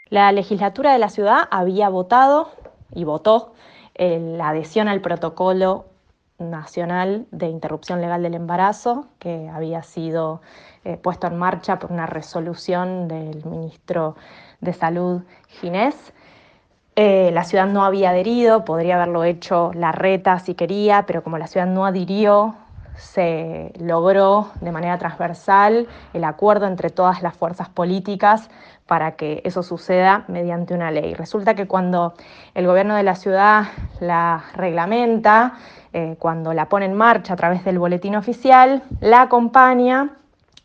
La 0.10 0.32
legislatura 0.32 0.94
de 0.94 1.00
la 1.00 1.10
ciudad 1.10 1.48
había 1.50 1.90
votado 1.90 2.52
y 2.94 3.04
votó 3.04 3.54
eh, 3.96 4.20
la 4.20 4.50
adhesión 4.50 4.90
al 4.90 5.02
protocolo 5.02 5.86
nacional 6.38 7.26
de 7.32 7.48
interrupción 7.48 8.02
legal 8.02 8.22
del 8.22 8.36
embarazo 8.36 9.08
que 9.20 9.50
había 9.50 9.84
sido 9.84 10.42
eh, 10.84 10.98
puesto 10.98 11.28
en 11.28 11.38
marcha 11.38 11.80
por 11.80 11.92
una 11.92 12.06
resolución 12.06 13.08
del 13.08 13.44
ministro 13.46 14.16
de 14.62 14.74
Salud 14.74 15.24
Ginés. 15.48 16.14
Eh, 16.98 17.32
la 17.34 17.44
ciudad 17.44 17.68
no 17.68 17.84
había 17.84 18.12
adherido, 18.12 18.64
podría 18.66 18.96
haberlo 18.96 19.24
hecho 19.24 19.72
la 19.74 19.92
reta 19.92 20.40
si 20.40 20.56
quería, 20.56 21.06
pero 21.06 21.24
como 21.24 21.38
la 21.38 21.48
ciudad 21.48 21.68
no 21.68 21.86
adhirió, 21.86 22.56
se 22.98 23.74
logró 23.80 24.52
de 24.62 24.72
manera 24.72 24.98
transversal 24.98 25.88
el 26.14 26.24
acuerdo 26.24 26.68
entre 26.68 26.90
todas 26.90 27.22
las 27.22 27.36
fuerzas 27.36 27.70
políticas 27.70 28.50
para 28.86 29.16
que 29.16 29.42
eso 29.44 29.64
suceda 29.64 30.26
mediante 30.28 30.74
una 30.74 30.92
ley. 30.92 31.14
Resulta 31.14 31.56
que 31.56 31.68
cuando 31.68 32.14
el 32.54 32.68
gobierno 32.68 32.96
de 32.96 33.04
la 33.04 33.16
ciudad 33.16 33.66
la 34.00 34.46
reglamenta, 34.54 35.56
eh, 35.98 36.18
cuando 36.20 36.52
la 36.52 36.68
pone 36.68 36.84
en 36.84 36.94
marcha 36.94 37.36
a 37.36 37.36
través 37.38 37.64
del 37.64 37.80
boletín 37.80 38.18
oficial, 38.18 38.84
la 39.00 39.22
acompaña 39.22 40.10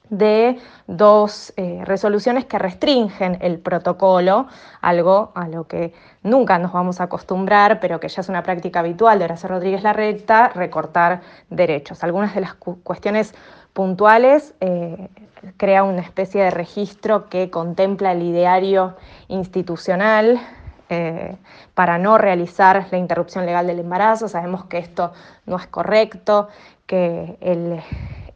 de 0.09 0.59
dos 0.89 1.53
eh, 1.57 1.83
resoluciones 1.85 2.47
que 2.47 2.59
restringen 2.59 3.39
el 3.41 3.61
protocolo, 3.61 4.49
algo 4.81 5.31
a 5.37 5.47
lo 5.47 5.69
que 5.69 5.95
nunca 6.25 6.59
nos 6.59 6.73
vamos 6.73 7.01
a 7.01 7.05
acostumbrar, 7.05 7.79
pero 7.79 8.01
que 8.01 8.09
ya 8.09 8.23
es 8.23 8.29
una 8.29 8.43
práctica 8.43 8.81
habitual 8.81 9.21
de 9.21 9.27
Horacio 9.27 9.49
Rodríguez 9.49 9.85
Larreta, 9.85 10.49
recortar 10.49 11.21
derechos. 11.49 12.03
Algunas 12.03 12.35
de 12.35 12.41
las 12.41 12.55
cuestiones 12.55 13.33
puntuales 13.73 14.55
eh, 14.61 15.11
crea 15.59 15.85
una 15.85 16.01
especie 16.01 16.43
de 16.43 16.51
registro 16.51 17.29
que 17.29 17.51
contempla 17.51 18.11
el 18.11 18.23
ideario 18.25 18.97
institucional 19.29 20.41
eh, 20.91 21.37
para 21.75 21.99
no 21.99 22.19
realizar 22.19 22.87
la 22.91 22.99
interrupción 22.99 23.47
legal 23.47 23.67
del 23.67 23.79
embarazo. 23.79 24.29
Sabemos 24.29 24.65
que 24.65 24.79
esto 24.79 25.13
no 25.47 25.57
es 25.57 25.67
correcto, 25.69 26.49
que 26.87 27.39
el 27.41 27.81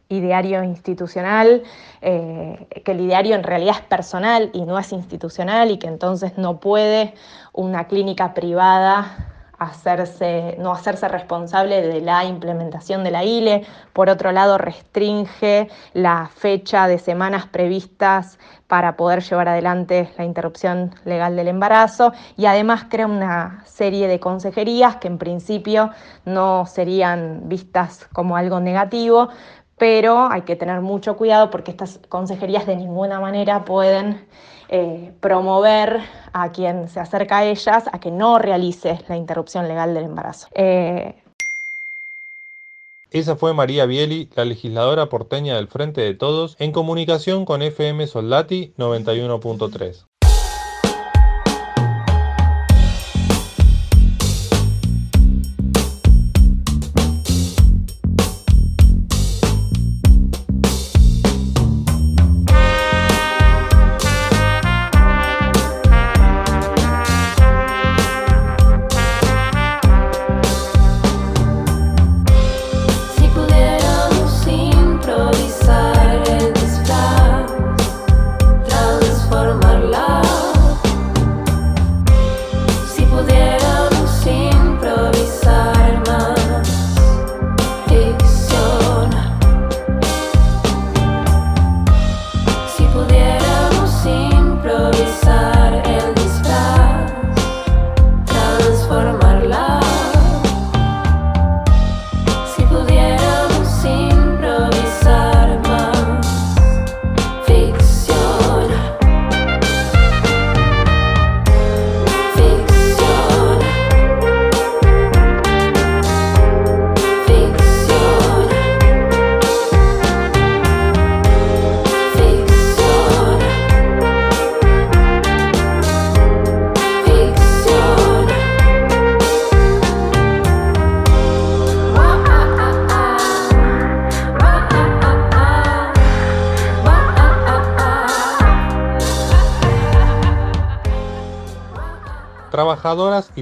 ideario 0.09 0.63
institucional, 0.63 1.63
eh, 2.01 2.67
que 2.83 2.91
el 2.91 3.01
ideario 3.01 3.35
en 3.35 3.43
realidad 3.43 3.75
es 3.75 3.81
personal 3.81 4.49
y 4.53 4.61
no 4.61 4.79
es 4.79 4.91
institucional 4.93 5.69
y 5.71 5.77
que 5.77 5.87
entonces 5.87 6.37
no 6.37 6.59
puede 6.59 7.13
una 7.51 7.87
clínica 7.87 8.33
privada 8.33 9.34
hacerse, 9.57 10.55
no 10.59 10.71
hacerse 10.71 11.07
responsable 11.07 11.81
de 11.81 12.01
la 12.01 12.25
implementación 12.25 13.03
de 13.03 13.11
la 13.11 13.23
ILE. 13.23 13.65
Por 13.93 14.09
otro 14.09 14.31
lado, 14.31 14.57
restringe 14.57 15.69
la 15.93 16.29
fecha 16.33 16.87
de 16.87 16.97
semanas 16.97 17.47
previstas 17.47 18.37
para 18.67 18.95
poder 18.97 19.21
llevar 19.23 19.49
adelante 19.49 20.11
la 20.17 20.25
interrupción 20.25 20.95
legal 21.05 21.35
del 21.35 21.47
embarazo 21.47 22.13
y 22.35 22.45
además 22.47 22.85
crea 22.89 23.07
una 23.07 23.63
serie 23.65 24.07
de 24.07 24.19
consejerías 24.19 24.97
que 24.97 25.07
en 25.07 25.17
principio 25.17 25.91
no 26.25 26.65
serían 26.65 27.47
vistas 27.47 28.07
como 28.11 28.35
algo 28.37 28.59
negativo, 28.59 29.29
pero 29.77 30.31
hay 30.31 30.41
que 30.41 30.55
tener 30.55 30.81
mucho 30.81 31.17
cuidado 31.17 31.49
porque 31.49 31.71
estas 31.71 31.99
consejerías 32.09 32.65
de 32.65 32.75
ninguna 32.75 33.19
manera 33.19 33.65
pueden 33.65 34.25
eh, 34.69 35.13
promover 35.19 35.99
a 36.33 36.51
quien 36.51 36.89
se 36.89 36.99
acerca 36.99 37.39
a 37.39 37.45
ellas 37.45 37.85
a 37.91 37.99
que 37.99 38.11
no 38.11 38.39
realice 38.39 38.99
la 39.07 39.17
interrupción 39.17 39.67
legal 39.67 39.93
del 39.93 40.05
embarazo. 40.05 40.47
Eh, 40.53 41.15
esa 43.11 43.35
fue 43.35 43.53
María 43.53 43.85
Bieli, 43.85 44.29
la 44.35 44.43
legisladora 44.43 45.07
porteña 45.07 45.55
del 45.55 45.67
Frente 45.67 46.01
de 46.01 46.15
Todos, 46.15 46.57
en 46.59 46.71
comunicación 46.71 47.45
con 47.45 47.61
FM 47.61 48.07
Soldati 48.07 48.73
91.3. 48.77 50.05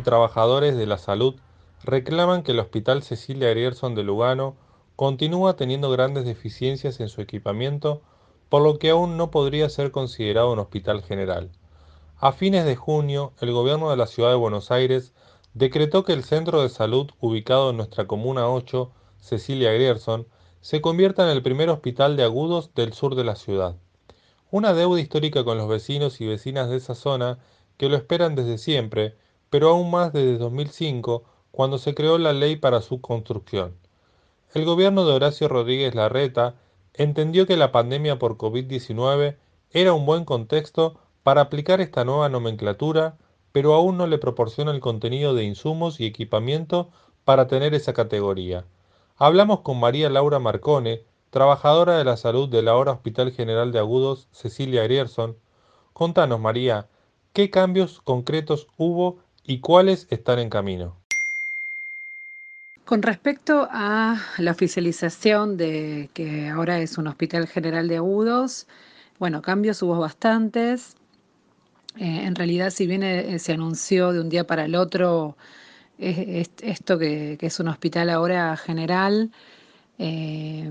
trabajadores 0.04 0.78
de 0.78 0.86
la 0.86 0.98
salud 0.98 1.36
reclaman 1.84 2.44
que 2.44 2.52
el 2.52 2.60
Hospital 2.60 3.04
Cecilia 3.04 3.50
Grierson 3.50 3.96
de 3.96 4.04
Lugano 4.04 4.56
continúa 4.96 5.56
teniendo 5.56 5.90
grandes 5.90 6.26
deficiencias 6.26 7.00
en 7.00 7.10
su 7.10 7.22
equipamiento, 7.22 8.02
por 8.50 8.62
lo 8.62 8.78
que 8.78 8.92
aún 8.92 9.18
no 9.18 9.32
podría 9.32 9.70
ser 9.70 9.92
considerado 9.92 10.54
un 10.54 10.60
hospital 10.60 11.02
general. 11.02 11.50
A 12.18 12.32
fines 12.32 12.66
de 12.66 12.76
junio, 12.76 13.34
el 13.42 13.52
gobierno 13.52 13.90
de 13.90 13.98
la 13.98 14.08
ciudad 14.08 14.30
de 14.30 14.36
Buenos 14.36 14.72
Aires 14.72 15.14
decretó 15.54 16.04
que 16.04 16.14
el 16.14 16.24
centro 16.24 16.62
de 16.62 16.70
salud 16.70 17.12
ubicado 17.20 17.72
en 17.72 17.78
nuestra 17.78 18.08
comuna 18.08 18.50
8, 18.50 18.92
Cecilia 19.20 19.74
Grierson, 19.74 20.28
se 20.62 20.80
convierta 20.80 21.24
en 21.24 21.30
el 21.30 21.44
primer 21.44 21.70
hospital 21.70 22.16
de 22.16 22.24
agudos 22.24 22.74
del 22.76 22.94
sur 22.94 23.16
de 23.16 23.24
la 23.24 23.36
ciudad. 23.36 23.76
Una 24.52 24.74
deuda 24.74 25.02
histórica 25.02 25.44
con 25.44 25.58
los 25.58 25.68
vecinos 25.68 26.22
y 26.22 26.28
vecinas 26.28 26.70
de 26.70 26.78
esa 26.78 26.96
zona 26.96 27.40
que 27.78 27.90
lo 27.90 27.98
esperan 27.98 28.36
desde 28.36 28.58
siempre, 28.58 29.18
pero 29.54 29.70
aún 29.70 29.92
más 29.92 30.12
desde 30.12 30.40
2005, 30.40 31.26
cuando 31.52 31.78
se 31.78 31.94
creó 31.94 32.18
la 32.18 32.34
ley 32.34 32.56
para 32.56 32.82
su 32.82 33.02
construcción. 33.02 33.76
El 34.56 34.66
gobierno 34.66 35.06
de 35.06 35.14
Horacio 35.14 35.48
Rodríguez 35.48 35.94
Larreta 35.94 36.56
entendió 36.96 37.46
que 37.46 37.56
la 37.56 37.72
pandemia 37.72 38.18
por 38.18 38.36
COVID-19 38.36 39.36
era 39.70 39.94
un 39.94 40.08
buen 40.08 40.26
contexto 40.26 40.96
para 41.22 41.42
aplicar 41.42 41.82
esta 41.82 42.04
nueva 42.04 42.30
nomenclatura, 42.30 43.16
pero 43.52 43.76
aún 43.76 43.96
no 43.96 44.08
le 44.08 44.18
proporciona 44.18 44.72
el 44.72 44.80
contenido 44.80 45.36
de 45.36 45.44
insumos 45.44 46.00
y 46.00 46.08
equipamiento 46.08 46.90
para 47.24 47.46
tener 47.46 47.76
esa 47.76 47.94
categoría. 47.94 48.66
Hablamos 49.18 49.60
con 49.60 49.80
María 49.80 50.10
Laura 50.10 50.40
Marcone, 50.40 51.04
trabajadora 51.30 51.96
de 52.00 52.06
la 52.06 52.18
salud 52.18 52.50
del 52.50 52.70
ahora 52.70 52.94
Hospital 52.94 53.32
General 53.32 53.72
de 53.72 53.78
Agudos 53.78 54.28
Cecilia 54.32 54.82
Grierson. 54.82 55.38
Contanos, 55.94 56.40
María, 56.40 56.88
¿qué 57.34 57.52
cambios 57.52 58.02
concretos 58.02 58.66
hubo 58.78 59.20
y 59.46 59.60
cuáles 59.60 60.08
están 60.10 60.40
en 60.40 60.50
camino? 60.50 60.96
Con 62.86 63.02
respecto 63.02 63.68
a 63.72 64.22
la 64.38 64.52
oficialización 64.52 65.58
de 65.58 66.10
que 66.14 66.50
ahora 66.50 66.80
es 66.80 66.98
un 66.98 67.08
hospital 67.08 67.48
general 67.48 67.88
de 67.88 67.98
agudos, 67.98 68.68
bueno, 69.20 69.42
cambios 69.42 69.82
hubo 69.82 69.98
bastantes. 70.00 70.96
Eh, 71.98 72.24
en 72.26 72.36
realidad, 72.36 72.72
si 72.72 72.88
bien 72.88 73.04
eh, 73.04 73.40
se 73.40 73.54
anunció 73.54 74.12
de 74.12 74.20
un 74.20 74.30
día 74.30 74.46
para 74.46 74.66
el 74.66 74.76
otro 74.76 75.38
esto 75.98 76.98
que, 76.98 77.38
es 77.40 77.60
un 77.60 77.68
hospital 77.68 78.10
ahora 78.10 78.58
general, 78.58 79.32
eh, 80.00 80.70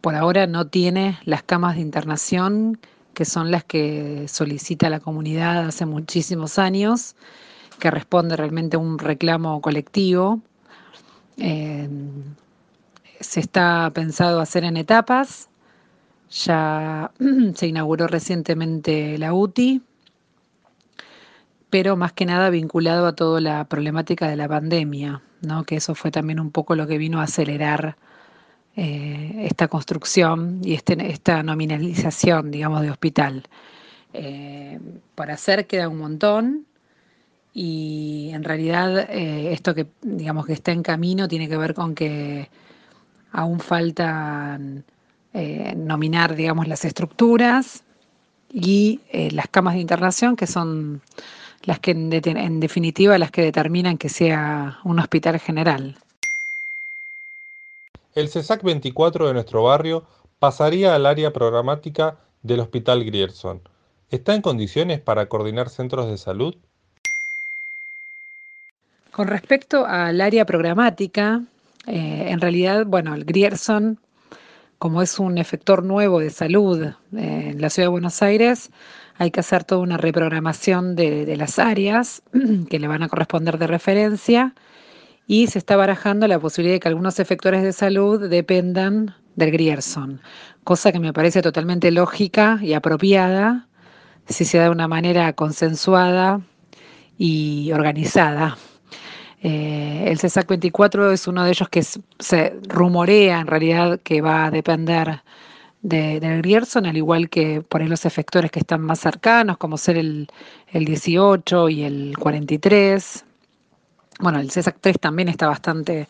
por 0.00 0.14
ahora 0.14 0.46
no 0.46 0.66
tiene 0.66 1.18
las 1.24 1.42
camas 1.42 1.76
de 1.76 1.80
internación, 1.82 2.78
que 3.14 3.24
son 3.24 3.50
las 3.50 3.64
que 3.64 4.28
solicita 4.28 4.90
la 4.90 5.00
comunidad 5.00 5.66
hace 5.66 5.86
muchísimos 5.86 6.58
años, 6.58 7.16
que 7.78 7.90
responde 7.90 8.36
realmente 8.36 8.76
a 8.76 8.80
un 8.80 8.98
reclamo 8.98 9.60
colectivo 9.60 10.40
se 13.20 13.40
está 13.40 13.90
pensado 13.94 14.40
hacer 14.40 14.64
en 14.64 14.76
etapas. 14.76 15.48
Ya 16.30 17.10
se 17.54 17.66
inauguró 17.66 18.06
recientemente 18.06 19.18
la 19.18 19.32
UTI, 19.32 19.82
pero 21.70 21.96
más 21.96 22.12
que 22.12 22.26
nada 22.26 22.50
vinculado 22.50 23.06
a 23.06 23.14
toda 23.14 23.40
la 23.40 23.64
problemática 23.64 24.28
de 24.28 24.36
la 24.36 24.48
pandemia, 24.48 25.22
¿no? 25.42 25.64
que 25.64 25.76
eso 25.76 25.94
fue 25.94 26.10
también 26.10 26.40
un 26.40 26.50
poco 26.50 26.74
lo 26.74 26.86
que 26.86 26.98
vino 26.98 27.20
a 27.20 27.24
acelerar 27.24 27.96
eh, 28.76 29.34
esta 29.44 29.68
construcción 29.68 30.60
y 30.62 30.74
este, 30.74 31.10
esta 31.10 31.42
nominalización, 31.42 32.50
digamos, 32.50 32.82
de 32.82 32.90
hospital. 32.90 33.44
Eh, 34.12 34.78
por 35.14 35.30
hacer 35.30 35.66
queda 35.66 35.88
un 35.88 35.98
montón, 35.98 36.66
y 37.60 38.30
en 38.34 38.44
realidad 38.44 39.10
eh, 39.10 39.52
esto 39.52 39.74
que 39.74 39.88
digamos 40.00 40.46
que 40.46 40.52
está 40.52 40.70
en 40.70 40.84
camino 40.84 41.26
tiene 41.26 41.48
que 41.48 41.56
ver 41.56 41.74
con 41.74 41.92
que 41.92 42.48
aún 43.32 43.58
falta 43.58 44.60
eh, 45.34 45.74
nominar 45.76 46.36
digamos 46.36 46.68
las 46.68 46.84
estructuras 46.84 47.82
y 48.48 49.00
eh, 49.10 49.32
las 49.32 49.48
camas 49.48 49.74
de 49.74 49.80
internación 49.80 50.36
que 50.36 50.46
son 50.46 51.02
las 51.64 51.80
que 51.80 51.90
en, 51.90 52.12
en 52.12 52.60
definitiva 52.60 53.18
las 53.18 53.32
que 53.32 53.42
determinan 53.42 53.98
que 53.98 54.08
sea 54.08 54.78
un 54.84 55.00
hospital 55.00 55.40
general. 55.40 55.98
El 58.14 58.28
CESAC 58.28 58.62
24 58.62 59.26
de 59.26 59.34
nuestro 59.34 59.64
barrio 59.64 60.04
pasaría 60.38 60.94
al 60.94 61.06
área 61.06 61.32
programática 61.32 62.18
del 62.40 62.60
Hospital 62.60 63.04
Grierson. 63.04 63.62
¿Está 64.10 64.36
en 64.36 64.42
condiciones 64.42 65.00
para 65.00 65.28
coordinar 65.28 65.70
centros 65.70 66.06
de 66.06 66.18
salud? 66.18 66.54
Con 69.18 69.26
respecto 69.26 69.84
al 69.84 70.20
área 70.20 70.46
programática, 70.46 71.42
eh, 71.88 72.26
en 72.28 72.40
realidad, 72.40 72.86
bueno, 72.86 73.16
el 73.16 73.24
Grierson, 73.24 73.98
como 74.78 75.02
es 75.02 75.18
un 75.18 75.38
efector 75.38 75.82
nuevo 75.82 76.20
de 76.20 76.30
salud 76.30 76.84
eh, 76.84 76.94
en 77.50 77.60
la 77.60 77.68
ciudad 77.68 77.86
de 77.86 77.90
Buenos 77.90 78.22
Aires, 78.22 78.70
hay 79.16 79.32
que 79.32 79.40
hacer 79.40 79.64
toda 79.64 79.80
una 79.80 79.96
reprogramación 79.96 80.94
de, 80.94 81.36
las 81.36 81.58
áreas 81.58 82.22
que 82.70 82.78
le 82.78 82.86
van 82.86 83.02
a 83.02 83.08
corresponder 83.08 83.58
de 83.58 83.66
referencia 83.66 84.54
y 85.26 85.48
se 85.48 85.58
está 85.58 85.74
barajando 85.74 86.28
la 86.28 86.38
posibilidad 86.38 86.76
de 86.76 86.80
que 86.80 86.88
algunos 86.88 87.18
efectores 87.18 87.64
de 87.64 87.72
salud 87.72 88.28
dependan 88.28 89.16
del 89.34 89.50
Grierson, 89.50 90.20
cosa 90.62 90.92
que 90.92 91.00
me 91.00 91.12
parece 91.12 91.42
totalmente 91.42 91.90
lógica 91.90 92.60
y 92.62 92.72
apropiada 92.72 93.66
si 94.28 94.44
se 94.44 94.58
da 94.58 94.64
de 94.66 94.70
una 94.70 94.86
manera 94.86 95.32
consensuada 95.32 96.40
y 97.18 97.72
organizada. 97.72 98.56
Eh, 99.42 100.04
el 100.08 100.18
CESAC 100.18 100.48
24 100.48 101.12
es 101.12 101.28
uno 101.28 101.44
de 101.44 101.50
ellos 101.50 101.68
que 101.68 101.82
se 101.82 102.58
rumorea 102.68 103.40
en 103.40 103.46
realidad 103.46 104.00
que 104.02 104.20
va 104.20 104.46
a 104.46 104.50
depender 104.50 105.22
del 105.82 106.42
Grierson, 106.42 106.86
al 106.86 106.96
igual 106.96 107.30
que 107.30 107.62
por 107.62 107.80
ahí 107.80 107.88
los 107.88 108.04
efectores 108.04 108.50
que 108.50 108.58
están 108.60 108.80
más 108.80 108.98
cercanos, 109.00 109.58
como 109.58 109.78
ser 109.78 109.96
el, 109.96 110.28
18 110.72 111.68
y 111.68 111.84
el 111.84 112.16
43. 112.18 113.24
Bueno, 114.20 114.40
el 114.40 114.50
CESAC 114.50 114.78
3 114.80 114.98
también 114.98 115.28
está 115.28 115.46
bastante 115.46 116.08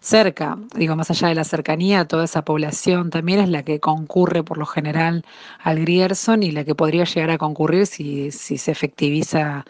cerca, 0.00 0.58
digo, 0.76 0.96
más 0.96 1.10
allá 1.10 1.28
de 1.28 1.34
la 1.34 1.44
cercanía, 1.44 2.06
toda 2.06 2.24
esa 2.24 2.44
población 2.44 3.08
también 3.10 3.40
es 3.40 3.48
la 3.48 3.62
que 3.62 3.80
concurre 3.80 4.42
por 4.42 4.58
lo 4.58 4.66
general 4.66 5.24
al 5.60 5.80
Grierson 5.80 6.42
y 6.42 6.50
la 6.50 6.64
que 6.64 6.74
podría 6.74 7.04
llegar 7.04 7.30
a 7.30 7.38
concurrir 7.38 7.86
si, 7.86 8.30
si 8.30 8.58
se 8.58 8.72
efectiviza 8.72 9.64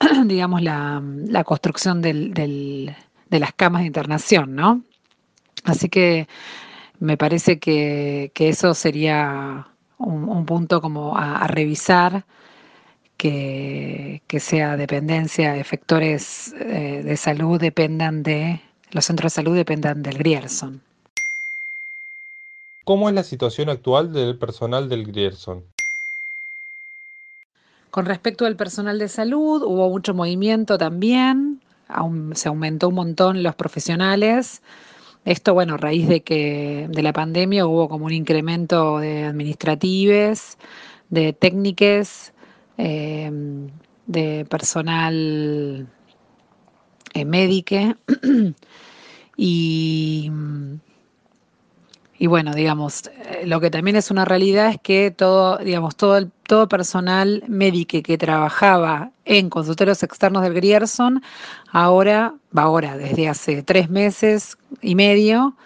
digamos, 0.26 0.62
la, 0.62 1.02
construcción 1.44 2.02
de 2.02 2.94
las 3.30 3.52
camas 3.54 3.82
de 3.82 3.86
internación, 3.86 4.54
¿no? 4.54 4.82
Así 5.64 5.88
que 5.88 6.28
me 7.00 7.16
parece 7.16 7.58
que, 7.58 8.30
eso 8.34 8.74
sería 8.74 9.66
un, 9.98 10.46
punto 10.46 10.80
como 10.80 11.16
a, 11.16 11.46
revisar, 11.46 12.24
que, 13.16 14.22
sea 14.38 14.76
dependencia, 14.76 15.56
efectores 15.56 16.54
eh, 16.60 17.02
de 17.04 17.16
salud 17.16 17.60
dependan 17.60 18.22
de, 18.22 18.60
los 18.92 19.04
centros 19.06 19.32
de 19.32 19.36
salud 19.36 19.56
dependan 19.56 20.02
del 20.02 20.18
Grierson. 20.18 20.82
¿Cómo 22.84 23.08
es 23.08 23.14
la 23.14 23.24
situación 23.24 23.68
actual 23.68 24.12
del 24.12 24.38
personal 24.38 24.88
del 24.88 25.04
Grierson? 25.04 25.64
Con 27.96 28.04
respecto 28.04 28.44
al 28.44 28.56
personal 28.56 28.98
de 28.98 29.08
salud, 29.08 29.62
hubo 29.62 29.88
mucho 29.88 30.12
movimiento 30.12 30.76
también, 30.76 31.62
se 32.34 32.48
aumentó 32.50 32.90
un 32.90 32.94
montón 32.94 33.42
los 33.42 33.54
profesionales. 33.54 34.60
Esto, 35.24 35.54
bueno, 35.54 35.76
a 35.76 35.76
raíz 35.78 36.06
de 36.06 36.20
que 36.20 36.88
de 36.90 37.02
la 37.02 37.14
pandemia 37.14 37.64
hubo 37.64 37.88
como 37.88 38.04
un 38.04 38.12
incremento 38.12 38.98
de 38.98 39.24
administratives, 39.24 40.58
de 41.08 41.32
técnicas, 41.32 42.34
eh, 42.76 43.30
de 44.06 44.44
personal 44.44 45.88
eh, 47.14 47.24
médico 47.24 47.96
y 49.38 50.30
y 52.18 52.26
bueno, 52.26 52.54
digamos, 52.54 53.06
eh, 53.06 53.46
lo 53.46 53.60
que 53.60 53.70
también 53.70 53.96
es 53.96 54.10
una 54.10 54.24
realidad 54.24 54.70
es 54.70 54.80
que 54.80 55.10
todo, 55.10 55.58
digamos, 55.58 55.96
todo 55.96 56.16
el 56.16 56.30
todo 56.46 56.68
personal 56.68 57.42
médico 57.48 57.98
que 58.02 58.16
trabajaba 58.16 59.10
en 59.24 59.50
consultorios 59.50 60.02
externos 60.02 60.42
del 60.42 60.54
Grierson, 60.54 61.22
ahora, 61.72 62.34
va 62.56 62.62
ahora, 62.62 62.96
desde 62.96 63.28
hace 63.28 63.62
tres 63.62 63.90
meses 63.90 64.56
y 64.80 64.94
medio, 64.94 65.56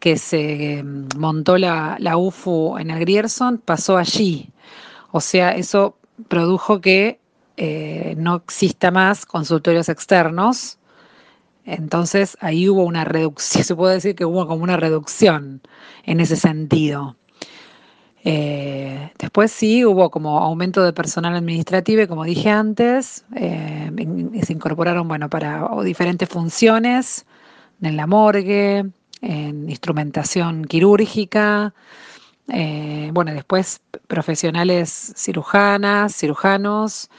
que 0.00 0.16
se 0.16 0.82
mm, 0.82 1.08
montó 1.18 1.58
la, 1.58 1.96
la 2.00 2.16
UFU 2.16 2.76
en 2.78 2.90
el 2.90 3.00
Grierson, 3.00 3.58
pasó 3.58 3.96
allí. 3.96 4.50
O 5.12 5.20
sea, 5.20 5.54
eso 5.54 5.96
produjo 6.28 6.80
que 6.80 7.20
eh, 7.56 8.14
no 8.18 8.36
exista 8.36 8.90
más 8.90 9.24
consultorios 9.26 9.88
externos 9.88 10.78
entonces 11.64 12.36
ahí 12.40 12.68
hubo 12.68 12.84
una 12.84 13.04
reducción, 13.04 13.64
se 13.64 13.76
puede 13.76 13.94
decir 13.94 14.14
que 14.14 14.24
hubo 14.24 14.46
como 14.46 14.62
una 14.62 14.76
reducción 14.76 15.62
en 16.04 16.20
ese 16.20 16.36
sentido. 16.36 17.16
Eh, 18.26 19.12
después 19.18 19.52
sí 19.52 19.84
hubo 19.84 20.10
como 20.10 20.38
aumento 20.38 20.82
de 20.82 20.94
personal 20.94 21.34
administrativo 21.36 22.08
como 22.08 22.24
dije 22.24 22.48
antes, 22.48 23.26
eh, 23.36 23.90
se 24.42 24.52
incorporaron 24.52 25.06
bueno, 25.06 25.28
para 25.28 25.68
diferentes 25.84 26.26
funciones 26.26 27.26
en 27.82 27.96
la 27.98 28.06
morgue, 28.06 28.86
en 29.20 29.68
instrumentación 29.68 30.64
quirúrgica, 30.64 31.74
eh, 32.48 33.10
bueno, 33.12 33.34
después 33.34 33.82
profesionales 34.06 35.12
cirujanas, 35.16 36.14
cirujanos, 36.16 37.10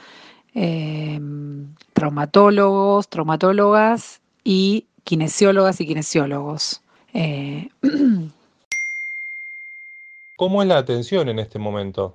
traumatólogos, 1.94 3.08
traumatólogas 3.08 4.20
y 4.46 4.86
kinesiólogas 5.02 5.80
y 5.80 5.86
kinesiólogos. 5.88 6.80
¿Cómo 10.36 10.62
es 10.62 10.68
la 10.68 10.78
atención 10.78 11.28
en 11.28 11.40
este 11.40 11.58
momento? 11.58 12.14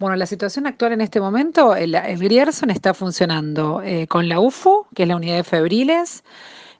Bueno, 0.00 0.16
la 0.16 0.26
situación 0.26 0.66
actual 0.66 0.94
en 0.94 1.02
este 1.02 1.20
momento, 1.20 1.76
el, 1.76 1.92
Grierson 2.18 2.70
está 2.70 2.92
funcionando 2.92 3.82
eh, 3.82 4.08
con 4.08 4.28
la 4.28 4.40
UFU, 4.40 4.86
que 4.96 5.04
es 5.04 5.08
la 5.08 5.14
unidad 5.14 5.36
de 5.36 5.44
febriles, 5.44 6.24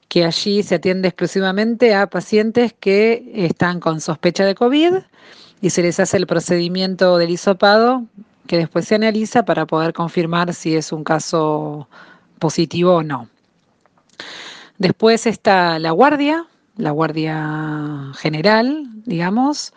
que 0.09 0.25
allí 0.25 0.61
se 0.63 0.75
atiende 0.75 1.07
exclusivamente 1.07 1.95
a 1.95 2.07
pacientes 2.07 2.73
que 2.73 3.31
están 3.33 3.79
con 3.79 4.01
sospecha 4.01 4.43
de 4.43 4.55
COVID 4.55 4.95
y 5.61 5.69
se 5.69 5.83
les 5.83 6.01
hace 6.01 6.17
el 6.17 6.27
procedimiento 6.27 7.17
del 7.17 7.29
hisopado 7.29 8.03
que 8.47 8.57
después 8.57 8.87
se 8.87 8.95
analiza 8.95 9.45
para 9.45 9.65
poder 9.65 9.93
confirmar 9.93 10.53
si 10.53 10.75
es 10.75 10.91
un 10.91 11.05
caso 11.05 11.87
positivo 12.41 12.95
o 12.95 13.03
no. 13.03 13.29
Después 14.77 15.27
está 15.27 15.79
la 15.79 15.91
guardia, 15.91 16.47
la 16.75 16.91
Guardia 16.91 18.11
General, 18.15 18.87
digamos, 19.05 19.73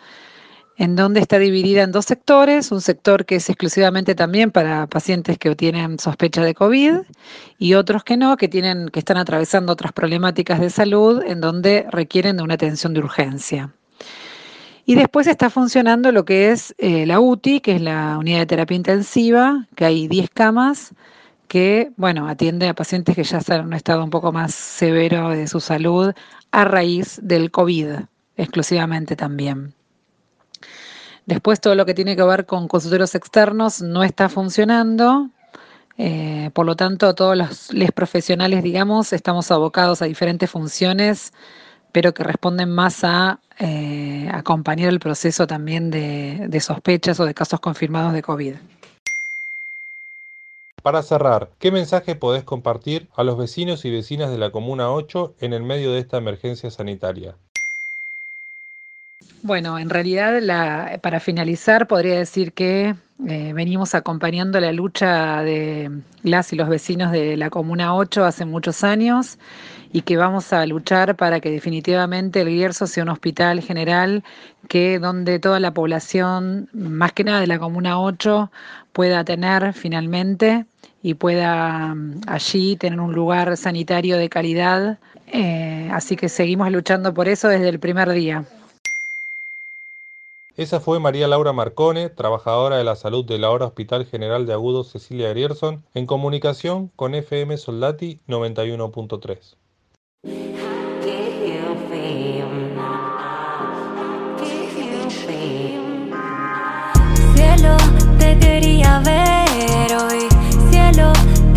en 0.76 0.96
donde 0.96 1.20
está 1.20 1.38
dividida 1.38 1.82
en 1.82 1.92
dos 1.92 2.06
sectores, 2.06 2.72
un 2.72 2.80
sector 2.80 3.26
que 3.26 3.36
es 3.36 3.48
exclusivamente 3.48 4.14
también 4.14 4.50
para 4.50 4.86
pacientes 4.86 5.38
que 5.38 5.54
tienen 5.54 5.98
sospecha 5.98 6.42
de 6.42 6.54
COVID 6.54 6.94
y 7.58 7.74
otros 7.74 8.02
que 8.02 8.16
no, 8.16 8.36
que 8.36 8.48
tienen 8.48 8.88
que 8.88 9.00
están 9.00 9.18
atravesando 9.18 9.72
otras 9.72 9.92
problemáticas 9.92 10.58
de 10.58 10.70
salud 10.70 11.22
en 11.24 11.40
donde 11.40 11.86
requieren 11.90 12.38
de 12.38 12.42
una 12.42 12.54
atención 12.54 12.94
de 12.94 13.00
urgencia. 13.00 13.72
Y 14.86 14.94
después 14.96 15.26
está 15.26 15.50
funcionando 15.50 16.12
lo 16.12 16.24
que 16.24 16.50
es 16.50 16.74
eh, 16.78 17.06
la 17.06 17.20
UTI, 17.20 17.60
que 17.60 17.76
es 17.76 17.82
la 17.82 18.18
unidad 18.18 18.40
de 18.40 18.46
terapia 18.46 18.76
intensiva, 18.76 19.66
que 19.76 19.84
hay 19.84 20.08
10 20.08 20.30
camas 20.30 20.94
que, 21.54 21.92
bueno, 21.96 22.26
atiende 22.26 22.66
a 22.66 22.74
pacientes 22.74 23.14
que 23.14 23.22
ya 23.22 23.38
están 23.38 23.60
en 23.60 23.66
un 23.66 23.74
estado 23.74 24.02
un 24.02 24.10
poco 24.10 24.32
más 24.32 24.52
severo 24.52 25.28
de 25.28 25.46
su 25.46 25.60
salud 25.60 26.12
a 26.50 26.64
raíz 26.64 27.20
del 27.22 27.52
COVID, 27.52 27.90
exclusivamente 28.36 29.14
también. 29.14 29.72
Después 31.26 31.60
todo 31.60 31.76
lo 31.76 31.86
que 31.86 31.94
tiene 31.94 32.16
que 32.16 32.24
ver 32.24 32.44
con 32.44 32.66
consultorios 32.66 33.14
externos 33.14 33.82
no 33.82 34.02
está 34.02 34.28
funcionando, 34.28 35.30
eh, 35.96 36.50
por 36.54 36.66
lo 36.66 36.74
tanto 36.74 37.14
todos 37.14 37.36
los, 37.36 37.70
profesionales, 37.94 38.64
digamos, 38.64 39.12
estamos 39.12 39.52
abocados 39.52 40.02
a 40.02 40.06
diferentes 40.06 40.50
funciones, 40.50 41.32
pero 41.92 42.14
que 42.14 42.24
responden 42.24 42.70
más 42.70 43.04
a 43.04 43.38
eh, 43.60 44.28
acompañar 44.32 44.88
el 44.88 44.98
proceso 44.98 45.46
también 45.46 45.92
de, 45.92 46.46
de 46.48 46.60
sospechas 46.60 47.20
o 47.20 47.24
de 47.24 47.32
casos 47.32 47.60
confirmados 47.60 48.12
de 48.12 48.22
COVID. 48.22 48.54
Para 50.84 51.02
cerrar, 51.02 51.48
¿qué 51.58 51.70
mensaje 51.70 52.14
podés 52.14 52.44
compartir 52.44 53.08
a 53.16 53.24
los 53.24 53.38
vecinos 53.38 53.86
y 53.86 53.90
vecinas 53.90 54.30
de 54.30 54.36
la 54.36 54.50
Comuna 54.50 54.90
8 54.90 55.36
en 55.40 55.54
el 55.54 55.62
medio 55.62 55.92
de 55.92 55.98
esta 55.98 56.18
emergencia 56.18 56.70
sanitaria? 56.70 57.36
Bueno, 59.40 59.78
en 59.78 59.88
realidad, 59.88 60.42
para 61.00 61.20
finalizar, 61.20 61.86
podría 61.86 62.18
decir 62.18 62.52
que 62.52 62.96
eh, 63.26 63.52
venimos 63.54 63.94
acompañando 63.94 64.60
la 64.60 64.72
lucha 64.72 65.42
de 65.42 65.90
las 66.22 66.52
y 66.52 66.56
los 66.56 66.68
vecinos 66.68 67.12
de 67.12 67.38
la 67.38 67.48
Comuna 67.48 67.94
8 67.94 68.22
hace 68.22 68.44
muchos 68.44 68.84
años 68.84 69.38
y 69.90 70.02
que 70.02 70.18
vamos 70.18 70.52
a 70.52 70.66
luchar 70.66 71.16
para 71.16 71.40
que 71.40 71.50
definitivamente 71.50 72.42
el 72.42 72.48
Guierzo 72.48 72.86
sea 72.86 73.04
un 73.04 73.08
hospital 73.08 73.62
general 73.62 74.22
que 74.68 74.98
donde 74.98 75.38
toda 75.38 75.60
la 75.60 75.72
población, 75.72 76.68
más 76.74 77.12
que 77.12 77.24
nada 77.24 77.40
de 77.40 77.46
la 77.46 77.58
Comuna 77.58 77.98
8, 77.98 78.50
pueda 78.92 79.24
tener 79.24 79.72
finalmente 79.72 80.66
y 81.04 81.12
pueda 81.12 81.94
mm, 81.94 82.22
allí 82.26 82.76
tener 82.76 82.98
un 82.98 83.12
lugar 83.12 83.58
sanitario 83.58 84.16
de 84.16 84.30
calidad. 84.30 84.98
Eh, 85.26 85.90
así 85.92 86.16
que 86.16 86.30
seguimos 86.30 86.72
luchando 86.72 87.12
por 87.12 87.28
eso 87.28 87.48
desde 87.48 87.68
el 87.68 87.78
primer 87.78 88.10
día. 88.10 88.46
Esa 90.56 90.80
fue 90.80 91.00
María 91.00 91.28
Laura 91.28 91.52
Marcone, 91.52 92.08
trabajadora 92.08 92.78
de 92.78 92.84
la 92.84 92.96
salud 92.96 93.22
de 93.22 93.38
la 93.38 93.50
Hora 93.50 93.66
Hospital 93.66 94.06
General 94.06 94.46
de 94.46 94.54
Agudos 94.54 94.92
Cecilia 94.92 95.28
Grierson, 95.28 95.84
en 95.92 96.06
comunicación 96.06 96.90
con 96.96 97.14
FM 97.14 97.58
Soldati 97.58 98.20
91.3. 98.26 99.56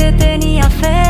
te 0.08 0.14
tenía 0.14 0.70
fe. 0.70 1.07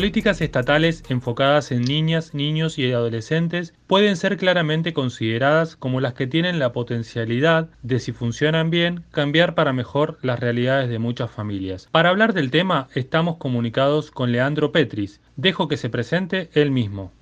Políticas 0.00 0.40
estatales 0.40 1.04
enfocadas 1.10 1.70
en 1.72 1.82
niñas, 1.82 2.32
niños 2.32 2.78
y 2.78 2.90
adolescentes 2.90 3.74
pueden 3.86 4.16
ser 4.16 4.38
claramente 4.38 4.94
consideradas 4.94 5.76
como 5.76 6.00
las 6.00 6.14
que 6.14 6.26
tienen 6.26 6.58
la 6.58 6.72
potencialidad 6.72 7.68
de, 7.82 7.98
si 7.98 8.12
funcionan 8.12 8.70
bien, 8.70 9.04
cambiar 9.10 9.54
para 9.54 9.74
mejor 9.74 10.16
las 10.22 10.40
realidades 10.40 10.88
de 10.88 10.98
muchas 10.98 11.30
familias. 11.30 11.86
Para 11.92 12.08
hablar 12.08 12.32
del 12.32 12.50
tema 12.50 12.88
estamos 12.94 13.36
comunicados 13.36 14.10
con 14.10 14.32
Leandro 14.32 14.72
Petris. 14.72 15.20
Dejo 15.36 15.68
que 15.68 15.76
se 15.76 15.90
presente 15.90 16.48
él 16.54 16.70
mismo. 16.70 17.12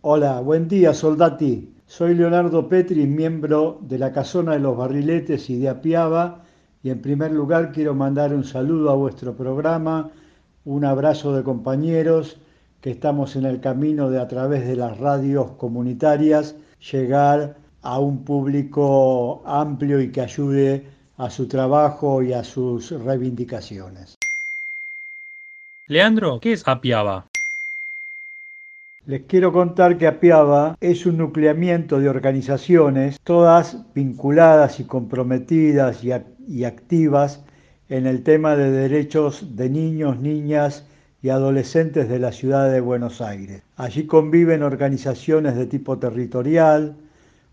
Hola, 0.00 0.40
buen 0.40 0.66
día 0.66 0.94
soldati. 0.94 1.76
Soy 1.86 2.16
Leonardo 2.16 2.68
Petris, 2.68 3.06
miembro 3.06 3.78
de 3.82 3.98
la 3.98 4.12
Casona 4.12 4.54
de 4.54 4.58
los 4.58 4.76
Barriletes 4.76 5.48
y 5.48 5.60
de 5.60 5.68
Apiaba 5.68 6.42
y 6.82 6.90
en 6.90 7.00
primer 7.00 7.30
lugar 7.30 7.70
quiero 7.70 7.94
mandar 7.94 8.34
un 8.34 8.42
saludo 8.42 8.90
a 8.90 8.94
vuestro 8.94 9.36
programa 9.36 10.10
un 10.68 10.84
abrazo 10.84 11.34
de 11.34 11.42
compañeros 11.42 12.36
que 12.82 12.90
estamos 12.90 13.36
en 13.36 13.46
el 13.46 13.58
camino 13.58 14.10
de 14.10 14.20
a 14.20 14.28
través 14.28 14.66
de 14.66 14.76
las 14.76 14.98
radios 14.98 15.52
comunitarias 15.52 16.56
llegar 16.92 17.56
a 17.80 17.98
un 17.98 18.22
público 18.22 19.42
amplio 19.46 19.98
y 19.98 20.12
que 20.12 20.20
ayude 20.20 20.84
a 21.16 21.30
su 21.30 21.48
trabajo 21.48 22.22
y 22.22 22.34
a 22.34 22.44
sus 22.44 22.90
reivindicaciones. 22.90 24.18
Leandro, 25.86 26.38
¿qué 26.38 26.52
es 26.52 26.68
Apiaba? 26.68 27.24
Les 29.06 29.22
quiero 29.22 29.54
contar 29.54 29.96
que 29.96 30.06
Apiaba 30.06 30.76
es 30.82 31.06
un 31.06 31.16
nucleamiento 31.16 31.98
de 31.98 32.10
organizaciones, 32.10 33.18
todas 33.24 33.94
vinculadas 33.94 34.80
y 34.80 34.84
comprometidas 34.84 36.04
y, 36.04 36.10
y 36.46 36.64
activas 36.64 37.42
en 37.88 38.06
el 38.06 38.22
tema 38.22 38.56
de 38.56 38.70
derechos 38.70 39.56
de 39.56 39.70
niños, 39.70 40.20
niñas 40.20 40.84
y 41.22 41.30
adolescentes 41.30 42.08
de 42.08 42.18
la 42.18 42.32
ciudad 42.32 42.70
de 42.70 42.80
Buenos 42.80 43.20
Aires. 43.20 43.62
Allí 43.76 44.06
conviven 44.06 44.62
organizaciones 44.62 45.56
de 45.56 45.66
tipo 45.66 45.98
territorial, 45.98 46.96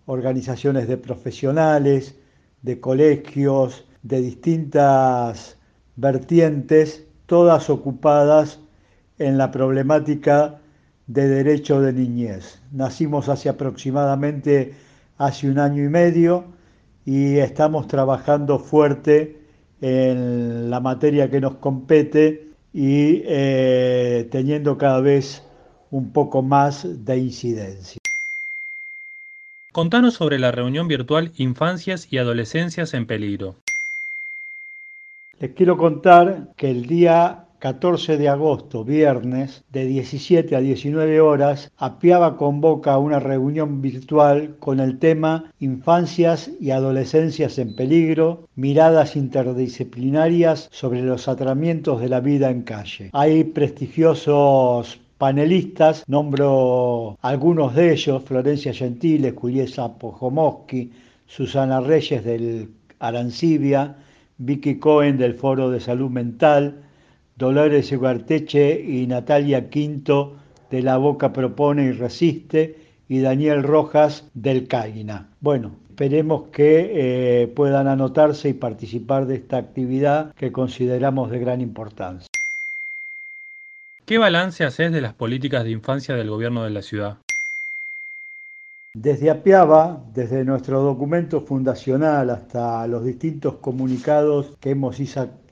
organizaciones 0.05 0.87
de 0.87 0.97
profesionales, 0.97 2.15
de 2.61 2.79
colegios, 2.79 3.85
de 4.03 4.21
distintas 4.21 5.57
vertientes, 5.95 7.05
todas 7.25 7.69
ocupadas 7.69 8.59
en 9.17 9.37
la 9.37 9.51
problemática 9.51 10.59
de 11.07 11.27
derecho 11.27 11.81
de 11.81 11.93
niñez. 11.93 12.59
Nacimos 12.71 13.29
hace 13.29 13.49
aproximadamente 13.49 14.73
hace 15.17 15.49
un 15.49 15.59
año 15.59 15.83
y 15.83 15.89
medio 15.89 16.45
y 17.05 17.37
estamos 17.37 17.87
trabajando 17.87 18.59
fuerte 18.59 19.44
en 19.81 20.69
la 20.69 20.79
materia 20.79 21.29
que 21.29 21.41
nos 21.41 21.55
compete 21.55 22.49
y 22.73 23.21
eh, 23.25 24.27
teniendo 24.31 24.77
cada 24.77 25.01
vez 25.01 25.43
un 25.91 26.11
poco 26.11 26.41
más 26.41 27.05
de 27.05 27.17
incidencia. 27.17 27.99
Contanos 29.71 30.13
sobre 30.13 30.39
la 30.39 30.51
reunión 30.51 30.88
virtual 30.88 31.31
Infancias 31.38 32.07
y 32.11 32.17
Adolescencias 32.17 32.93
en 32.93 33.05
Peligro. 33.05 33.55
Les 35.39 35.51
quiero 35.51 35.77
contar 35.77 36.53
que 36.55 36.71
el 36.71 36.85
día 36.85 37.44
14 37.65 38.19
de 38.19 38.30
agosto, 38.30 38.86
viernes, 38.86 39.63
de 39.71 39.88
17 39.88 40.56
a 40.56 40.60
19 40.60 41.19
horas, 41.19 41.71
Apiaba 41.78 42.38
convoca 42.38 42.99
una 42.99 43.19
reunión 43.19 43.82
virtual 43.82 44.56
con 44.60 44.80
el 44.80 44.99
tema 44.99 45.51
Infancias 45.60 46.51
y 46.62 46.69
Adolescencias 46.69 47.58
en 47.58 47.75
Peligro, 47.75 48.47
miradas 48.56 49.15
interdisciplinarias 49.15 50.69
sobre 50.71 51.01
los 51.01 51.28
atramientos 51.28 52.01
de 52.01 52.10
la 52.10 52.19
vida 52.19 52.51
en 52.51 52.62
calle. 52.62 53.10
Hay 53.13 53.43
prestigiosos 53.45 54.99
panelistas, 55.17 56.04
nombro 56.06 57.17
algunos 57.23 57.73
de 57.73 57.93
ellos, 57.93 58.21
Florencia 58.25 58.75
Gentile, 58.75 59.32
Julieta 59.32 59.91
Pojomowski, 59.91 60.91
Susana 61.25 61.82
Reyes 61.82 62.23
del 62.23 62.69
Arancibia, 62.99 63.95
Vicky 64.38 64.78
Cohen 64.78 65.17
del 65.17 65.34
Foro 65.34 65.71
de 65.71 65.80
Salud 65.80 66.12
Mental, 66.12 66.84
Dolores 67.37 67.91
Eguarteche 67.91 68.81
y 68.81 69.07
Natalia 69.07 69.69
Quinto 69.69 70.37
de 70.71 70.81
La 70.81 70.95
Boca 70.95 71.33
Propone 71.33 71.83
y 71.83 71.91
Resiste 71.91 72.77
y 73.09 73.19
Daniel 73.19 73.61
Rojas 73.61 74.29
del 74.33 74.69
CAINA. 74.69 75.27
Bueno, 75.41 75.75
esperemos 75.89 76.47
que 76.53 76.91
eh, 77.43 77.47
puedan 77.47 77.89
anotarse 77.89 78.47
y 78.47 78.53
participar 78.53 79.25
de 79.25 79.35
esta 79.35 79.57
actividad 79.57 80.33
que 80.35 80.53
consideramos 80.53 81.29
de 81.29 81.39
gran 81.39 81.59
importancia. 81.59 82.29
¿Qué 84.05 84.17
balance 84.17 84.63
haces 84.63 84.93
de 84.93 85.01
las 85.01 85.13
políticas 85.13 85.65
de 85.65 85.71
infancia 85.71 86.15
del 86.15 86.29
gobierno 86.29 86.63
de 86.63 86.69
la 86.69 86.81
ciudad? 86.81 87.17
Desde 88.93 89.29
Apiaba, 89.29 90.05
desde 90.13 90.45
nuestro 90.45 90.81
documento 90.81 91.41
fundacional 91.41 92.29
hasta 92.29 92.87
los 92.87 93.03
distintos 93.03 93.55
comunicados 93.55 94.53
que 94.61 94.69
hemos 94.69 95.01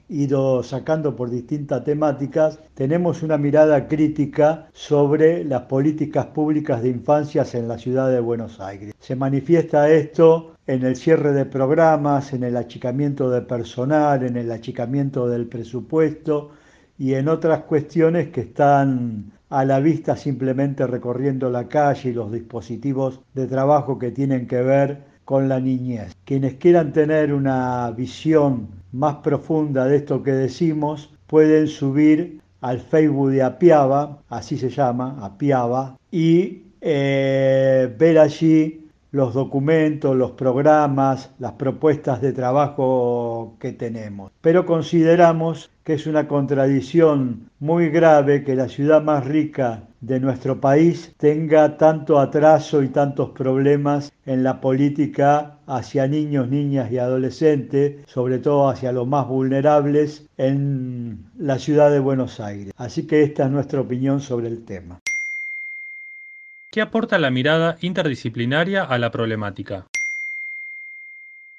ido 0.10 0.64
sacando 0.64 1.16
por 1.16 1.30
distintas 1.30 1.84
temáticas, 1.84 2.60
tenemos 2.74 3.24
una 3.24 3.38
mirada 3.38 3.88
crítica 3.88 4.68
sobre 4.74 5.44
las 5.44 5.64
políticas 5.64 6.28
públicas 6.28 6.82
de 6.84 6.90
infancias 6.90 7.56
en 7.56 7.68
la 7.68 7.78
ciudad 7.78 8.10
de 8.12 8.20
Buenos 8.20 8.60
Aires. 8.60 8.94
Se 9.00 9.16
manifiesta 9.16 9.90
esto 9.90 10.56
en 10.68 10.84
el 10.84 10.96
cierre 10.96 11.34
de 11.34 11.46
programas, 11.46 12.34
en 12.34 12.44
el 12.44 12.58
achicamiento 12.58 13.30
de 13.30 13.42
personal, 13.42 14.24
en 14.24 14.38
el 14.38 14.52
achicamiento 14.52 15.28
del 15.28 15.48
presupuesto 15.48 16.52
y 16.98 17.16
en 17.16 17.28
otras 17.28 17.64
cuestiones 17.64 18.30
que 18.30 18.42
están 18.42 19.32
a 19.50 19.66
la 19.66 19.80
vista 19.80 20.16
simplemente 20.16 20.88
recorriendo 20.88 21.50
la 21.50 21.68
calle 21.68 22.10
y 22.10 22.14
los 22.14 22.32
dispositivos 22.32 23.22
de 23.34 23.48
trabajo 23.48 24.00
que 24.00 24.12
tienen 24.12 24.48
que 24.48 24.62
ver 24.62 25.04
con 25.26 25.48
la 25.48 25.60
niñez. 25.60 26.16
Quienes 26.26 26.56
quieran 26.56 26.92
tener 26.92 27.34
una 27.34 27.92
visión 27.92 28.83
más 28.94 29.18
profunda 29.18 29.86
de 29.86 29.98
esto 29.98 30.24
que 30.24 30.32
decimos, 30.32 31.14
pueden 31.28 31.68
subir 31.68 32.40
al 32.62 32.80
Facebook 32.80 33.32
de 33.32 33.44
Apiaba, 33.44 34.20
así 34.30 34.58
se 34.58 34.70
llama, 34.70 35.18
Apiaba, 35.22 35.98
y 36.12 36.64
eh, 36.80 37.94
ver 37.98 38.20
allí 38.20 38.83
los 39.14 39.36
documentos, 39.36 40.16
los 40.16 40.32
programas, 40.32 41.32
las 41.38 41.52
propuestas 41.54 42.20
de 42.20 42.34
trabajo 42.34 43.56
que 43.60 43.72
tenemos. 43.72 44.32
Pero 44.42 44.66
consideramos 44.66 45.70
que 45.84 45.94
es 45.94 46.08
una 46.08 46.28
contradicción 46.28 47.50
muy 47.60 47.90
grave 47.90 48.44
que 48.44 48.56
la 48.56 48.68
ciudad 48.68 49.04
más 49.04 49.24
rica 49.26 49.84
de 50.02 50.20
nuestro 50.20 50.60
país 50.60 51.14
tenga 51.18 51.78
tanto 51.78 52.20
atraso 52.20 52.82
y 52.82 52.88
tantos 52.88 53.30
problemas 53.30 54.12
en 54.26 54.42
la 54.44 54.60
política 54.60 55.60
hacia 55.68 56.08
niños, 56.08 56.50
niñas 56.50 56.92
y 56.92 56.98
adolescentes, 56.98 57.98
sobre 58.08 58.40
todo 58.40 58.68
hacia 58.68 58.92
los 58.92 59.08
más 59.08 59.28
vulnerables 59.28 60.26
en 60.38 61.24
la 61.38 61.60
ciudad 61.60 61.92
de 61.92 62.00
Buenos 62.00 62.40
Aires. 62.40 62.74
Así 62.78 63.06
que 63.06 63.22
esta 63.22 63.46
es 63.46 63.52
nuestra 63.52 63.80
opinión 63.80 64.22
sobre 64.22 64.48
el 64.48 64.66
tema. 64.66 65.00
¿Qué 66.74 66.82
aporta 66.82 67.20
la 67.20 67.30
mirada 67.30 67.78
interdisciplinaria 67.82 68.84
a 68.84 68.98
la 68.98 69.12
problemática? 69.12 69.86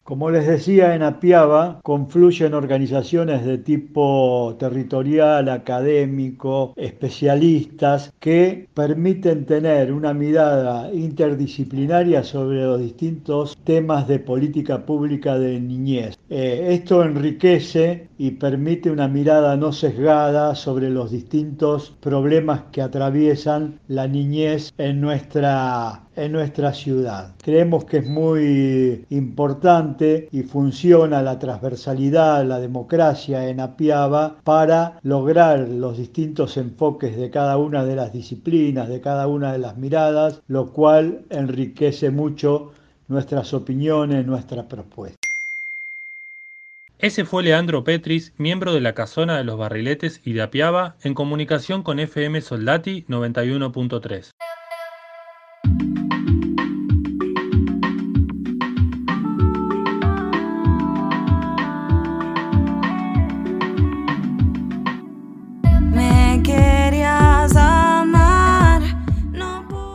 Como 0.04 0.30
les 0.30 0.46
decía, 0.46 0.94
en 0.94 1.02
Apiaba 1.02 1.80
confluyen 1.82 2.52
organizaciones 2.52 3.42
de 3.46 3.56
tipo 3.56 4.54
territorial, 4.58 5.48
académico, 5.48 6.74
especialistas, 6.76 8.12
que 8.20 8.68
permiten 8.74 9.46
tener 9.46 9.90
una 9.94 10.12
mirada 10.12 10.92
interdisciplinaria 10.92 12.22
sobre 12.22 12.64
los 12.64 12.80
distintos 12.80 13.56
temas 13.64 14.06
de 14.06 14.18
política 14.18 14.84
pública 14.84 15.38
de 15.38 15.58
niñez. 15.58 16.18
Eh, 16.28 16.66
esto 16.72 17.02
enriquece 17.02 18.08
y 18.18 18.32
permite 18.32 18.90
una 18.90 19.08
mirada 19.08 19.56
no 19.56 19.72
sesgada 19.72 20.54
sobre 20.54 20.90
los 20.90 21.12
distintos 21.12 21.96
problemas 22.00 22.64
que 22.72 22.82
atraviesan 22.82 23.80
la 23.88 24.06
niñez 24.06 24.70
en 24.76 25.00
nuestra 25.00 26.03
en 26.16 26.32
nuestra 26.32 26.72
ciudad. 26.72 27.34
Creemos 27.42 27.84
que 27.84 27.98
es 27.98 28.06
muy 28.06 29.04
importante 29.10 30.28
y 30.32 30.42
funciona 30.42 31.22
la 31.22 31.38
transversalidad, 31.38 32.44
la 32.44 32.60
democracia 32.60 33.48
en 33.48 33.60
Apiaba 33.60 34.36
para 34.44 34.98
lograr 35.02 35.68
los 35.68 35.98
distintos 35.98 36.56
enfoques 36.56 37.16
de 37.16 37.30
cada 37.30 37.56
una 37.56 37.84
de 37.84 37.96
las 37.96 38.12
disciplinas, 38.12 38.88
de 38.88 39.00
cada 39.00 39.26
una 39.26 39.52
de 39.52 39.58
las 39.58 39.76
miradas, 39.76 40.40
lo 40.48 40.72
cual 40.72 41.22
enriquece 41.30 42.10
mucho 42.10 42.72
nuestras 43.08 43.52
opiniones, 43.54 44.26
nuestras 44.26 44.66
propuestas. 44.66 45.18
Ese 46.98 47.24
fue 47.24 47.42
Leandro 47.42 47.84
Petris, 47.84 48.32
miembro 48.38 48.72
de 48.72 48.80
la 48.80 48.94
Casona 48.94 49.36
de 49.36 49.44
los 49.44 49.58
Barriletes 49.58 50.20
y 50.24 50.32
de 50.32 50.42
Apiaba, 50.42 50.96
en 51.02 51.12
comunicación 51.12 51.82
con 51.82 51.98
FM 51.98 52.40
Soldati 52.40 53.04
91.3. 53.08 54.30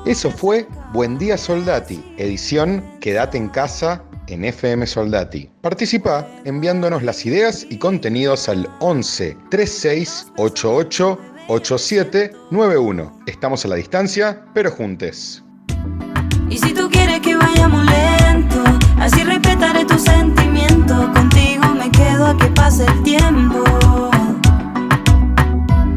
Eso 0.10 0.32
fue 0.32 0.68
Buen 0.92 1.20
Día 1.20 1.38
Soldati, 1.38 2.04
edición 2.18 2.84
Quédate 3.00 3.38
en 3.38 3.48
casa 3.48 4.04
en 4.26 4.44
FM 4.44 4.88
Soldati. 4.88 5.48
Participa 5.62 6.28
enviándonos 6.46 7.04
las 7.04 7.24
ideas 7.28 7.64
y 7.70 7.78
contenidos 7.78 8.50
al 8.50 8.68
11 8.80 9.38
36 9.52 10.32
88 10.38 11.20
87 11.48 12.32
91. 12.50 13.20
Estamos 13.28 13.64
a 13.66 13.68
la 13.68 13.76
distancia, 13.76 14.44
pero 14.56 14.72
juntes. 14.72 15.44
Y 16.50 16.58
si 16.58 16.74
tú 16.74 16.90
quieres 16.90 17.20
que 17.20 17.36
vayamos 17.36 17.86
lento, 17.86 18.64
así 18.98 19.24
respetaré 19.24 19.86
tus 19.86 20.02
sentimientos. 20.02 21.08
Contigo 21.10 21.66
me 21.76 21.92
quedo 21.92 22.26
a 22.26 22.36
que 22.36 22.48
pase 22.48 22.84
el 22.84 23.04
tiempo. 23.04 23.64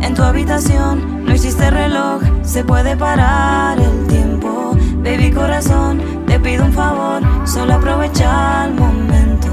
En 0.03 0.15
tu 0.15 0.23
habitación 0.23 1.12
no 1.33 1.37
hiciste 1.37 1.71
reloj, 1.71 2.21
se 2.43 2.63
puede 2.63 2.95
parar 2.95 3.81
el 3.81 4.07
tiempo. 4.07 4.77
Baby 4.97 5.31
corazón, 5.31 5.99
te 6.27 6.39
pido 6.39 6.67
un 6.67 6.75
favor, 6.75 7.23
solo 7.47 7.73
aprovecha 7.73 8.67
el 8.67 8.75
momento. 8.75 9.49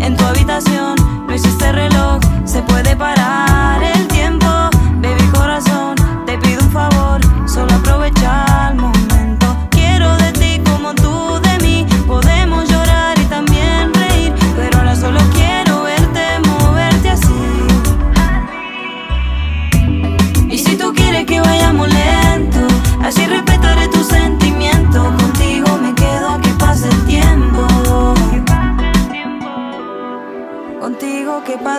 En 0.00 0.14
tu 0.14 0.24
habitación 0.26 0.94
no 1.26 1.34
hiciste 1.34 1.72
reloj, 1.72 2.20
se 2.44 2.60
puede 2.60 2.94
parar 2.96 3.82
el 3.82 4.06
tiempo. 4.08 4.46
Baby 5.00 5.26
corazón, 5.34 5.91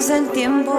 pase 0.04 0.18
el 0.18 0.30
tiempo. 0.32 0.74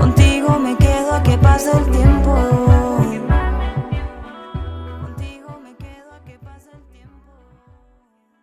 Contigo 0.00 0.58
me 0.58 0.74
quedo 0.78 1.12
a 1.12 1.22
que 1.22 1.36
pase 1.36 1.70
el 1.76 1.90
tiempo. 1.90 2.73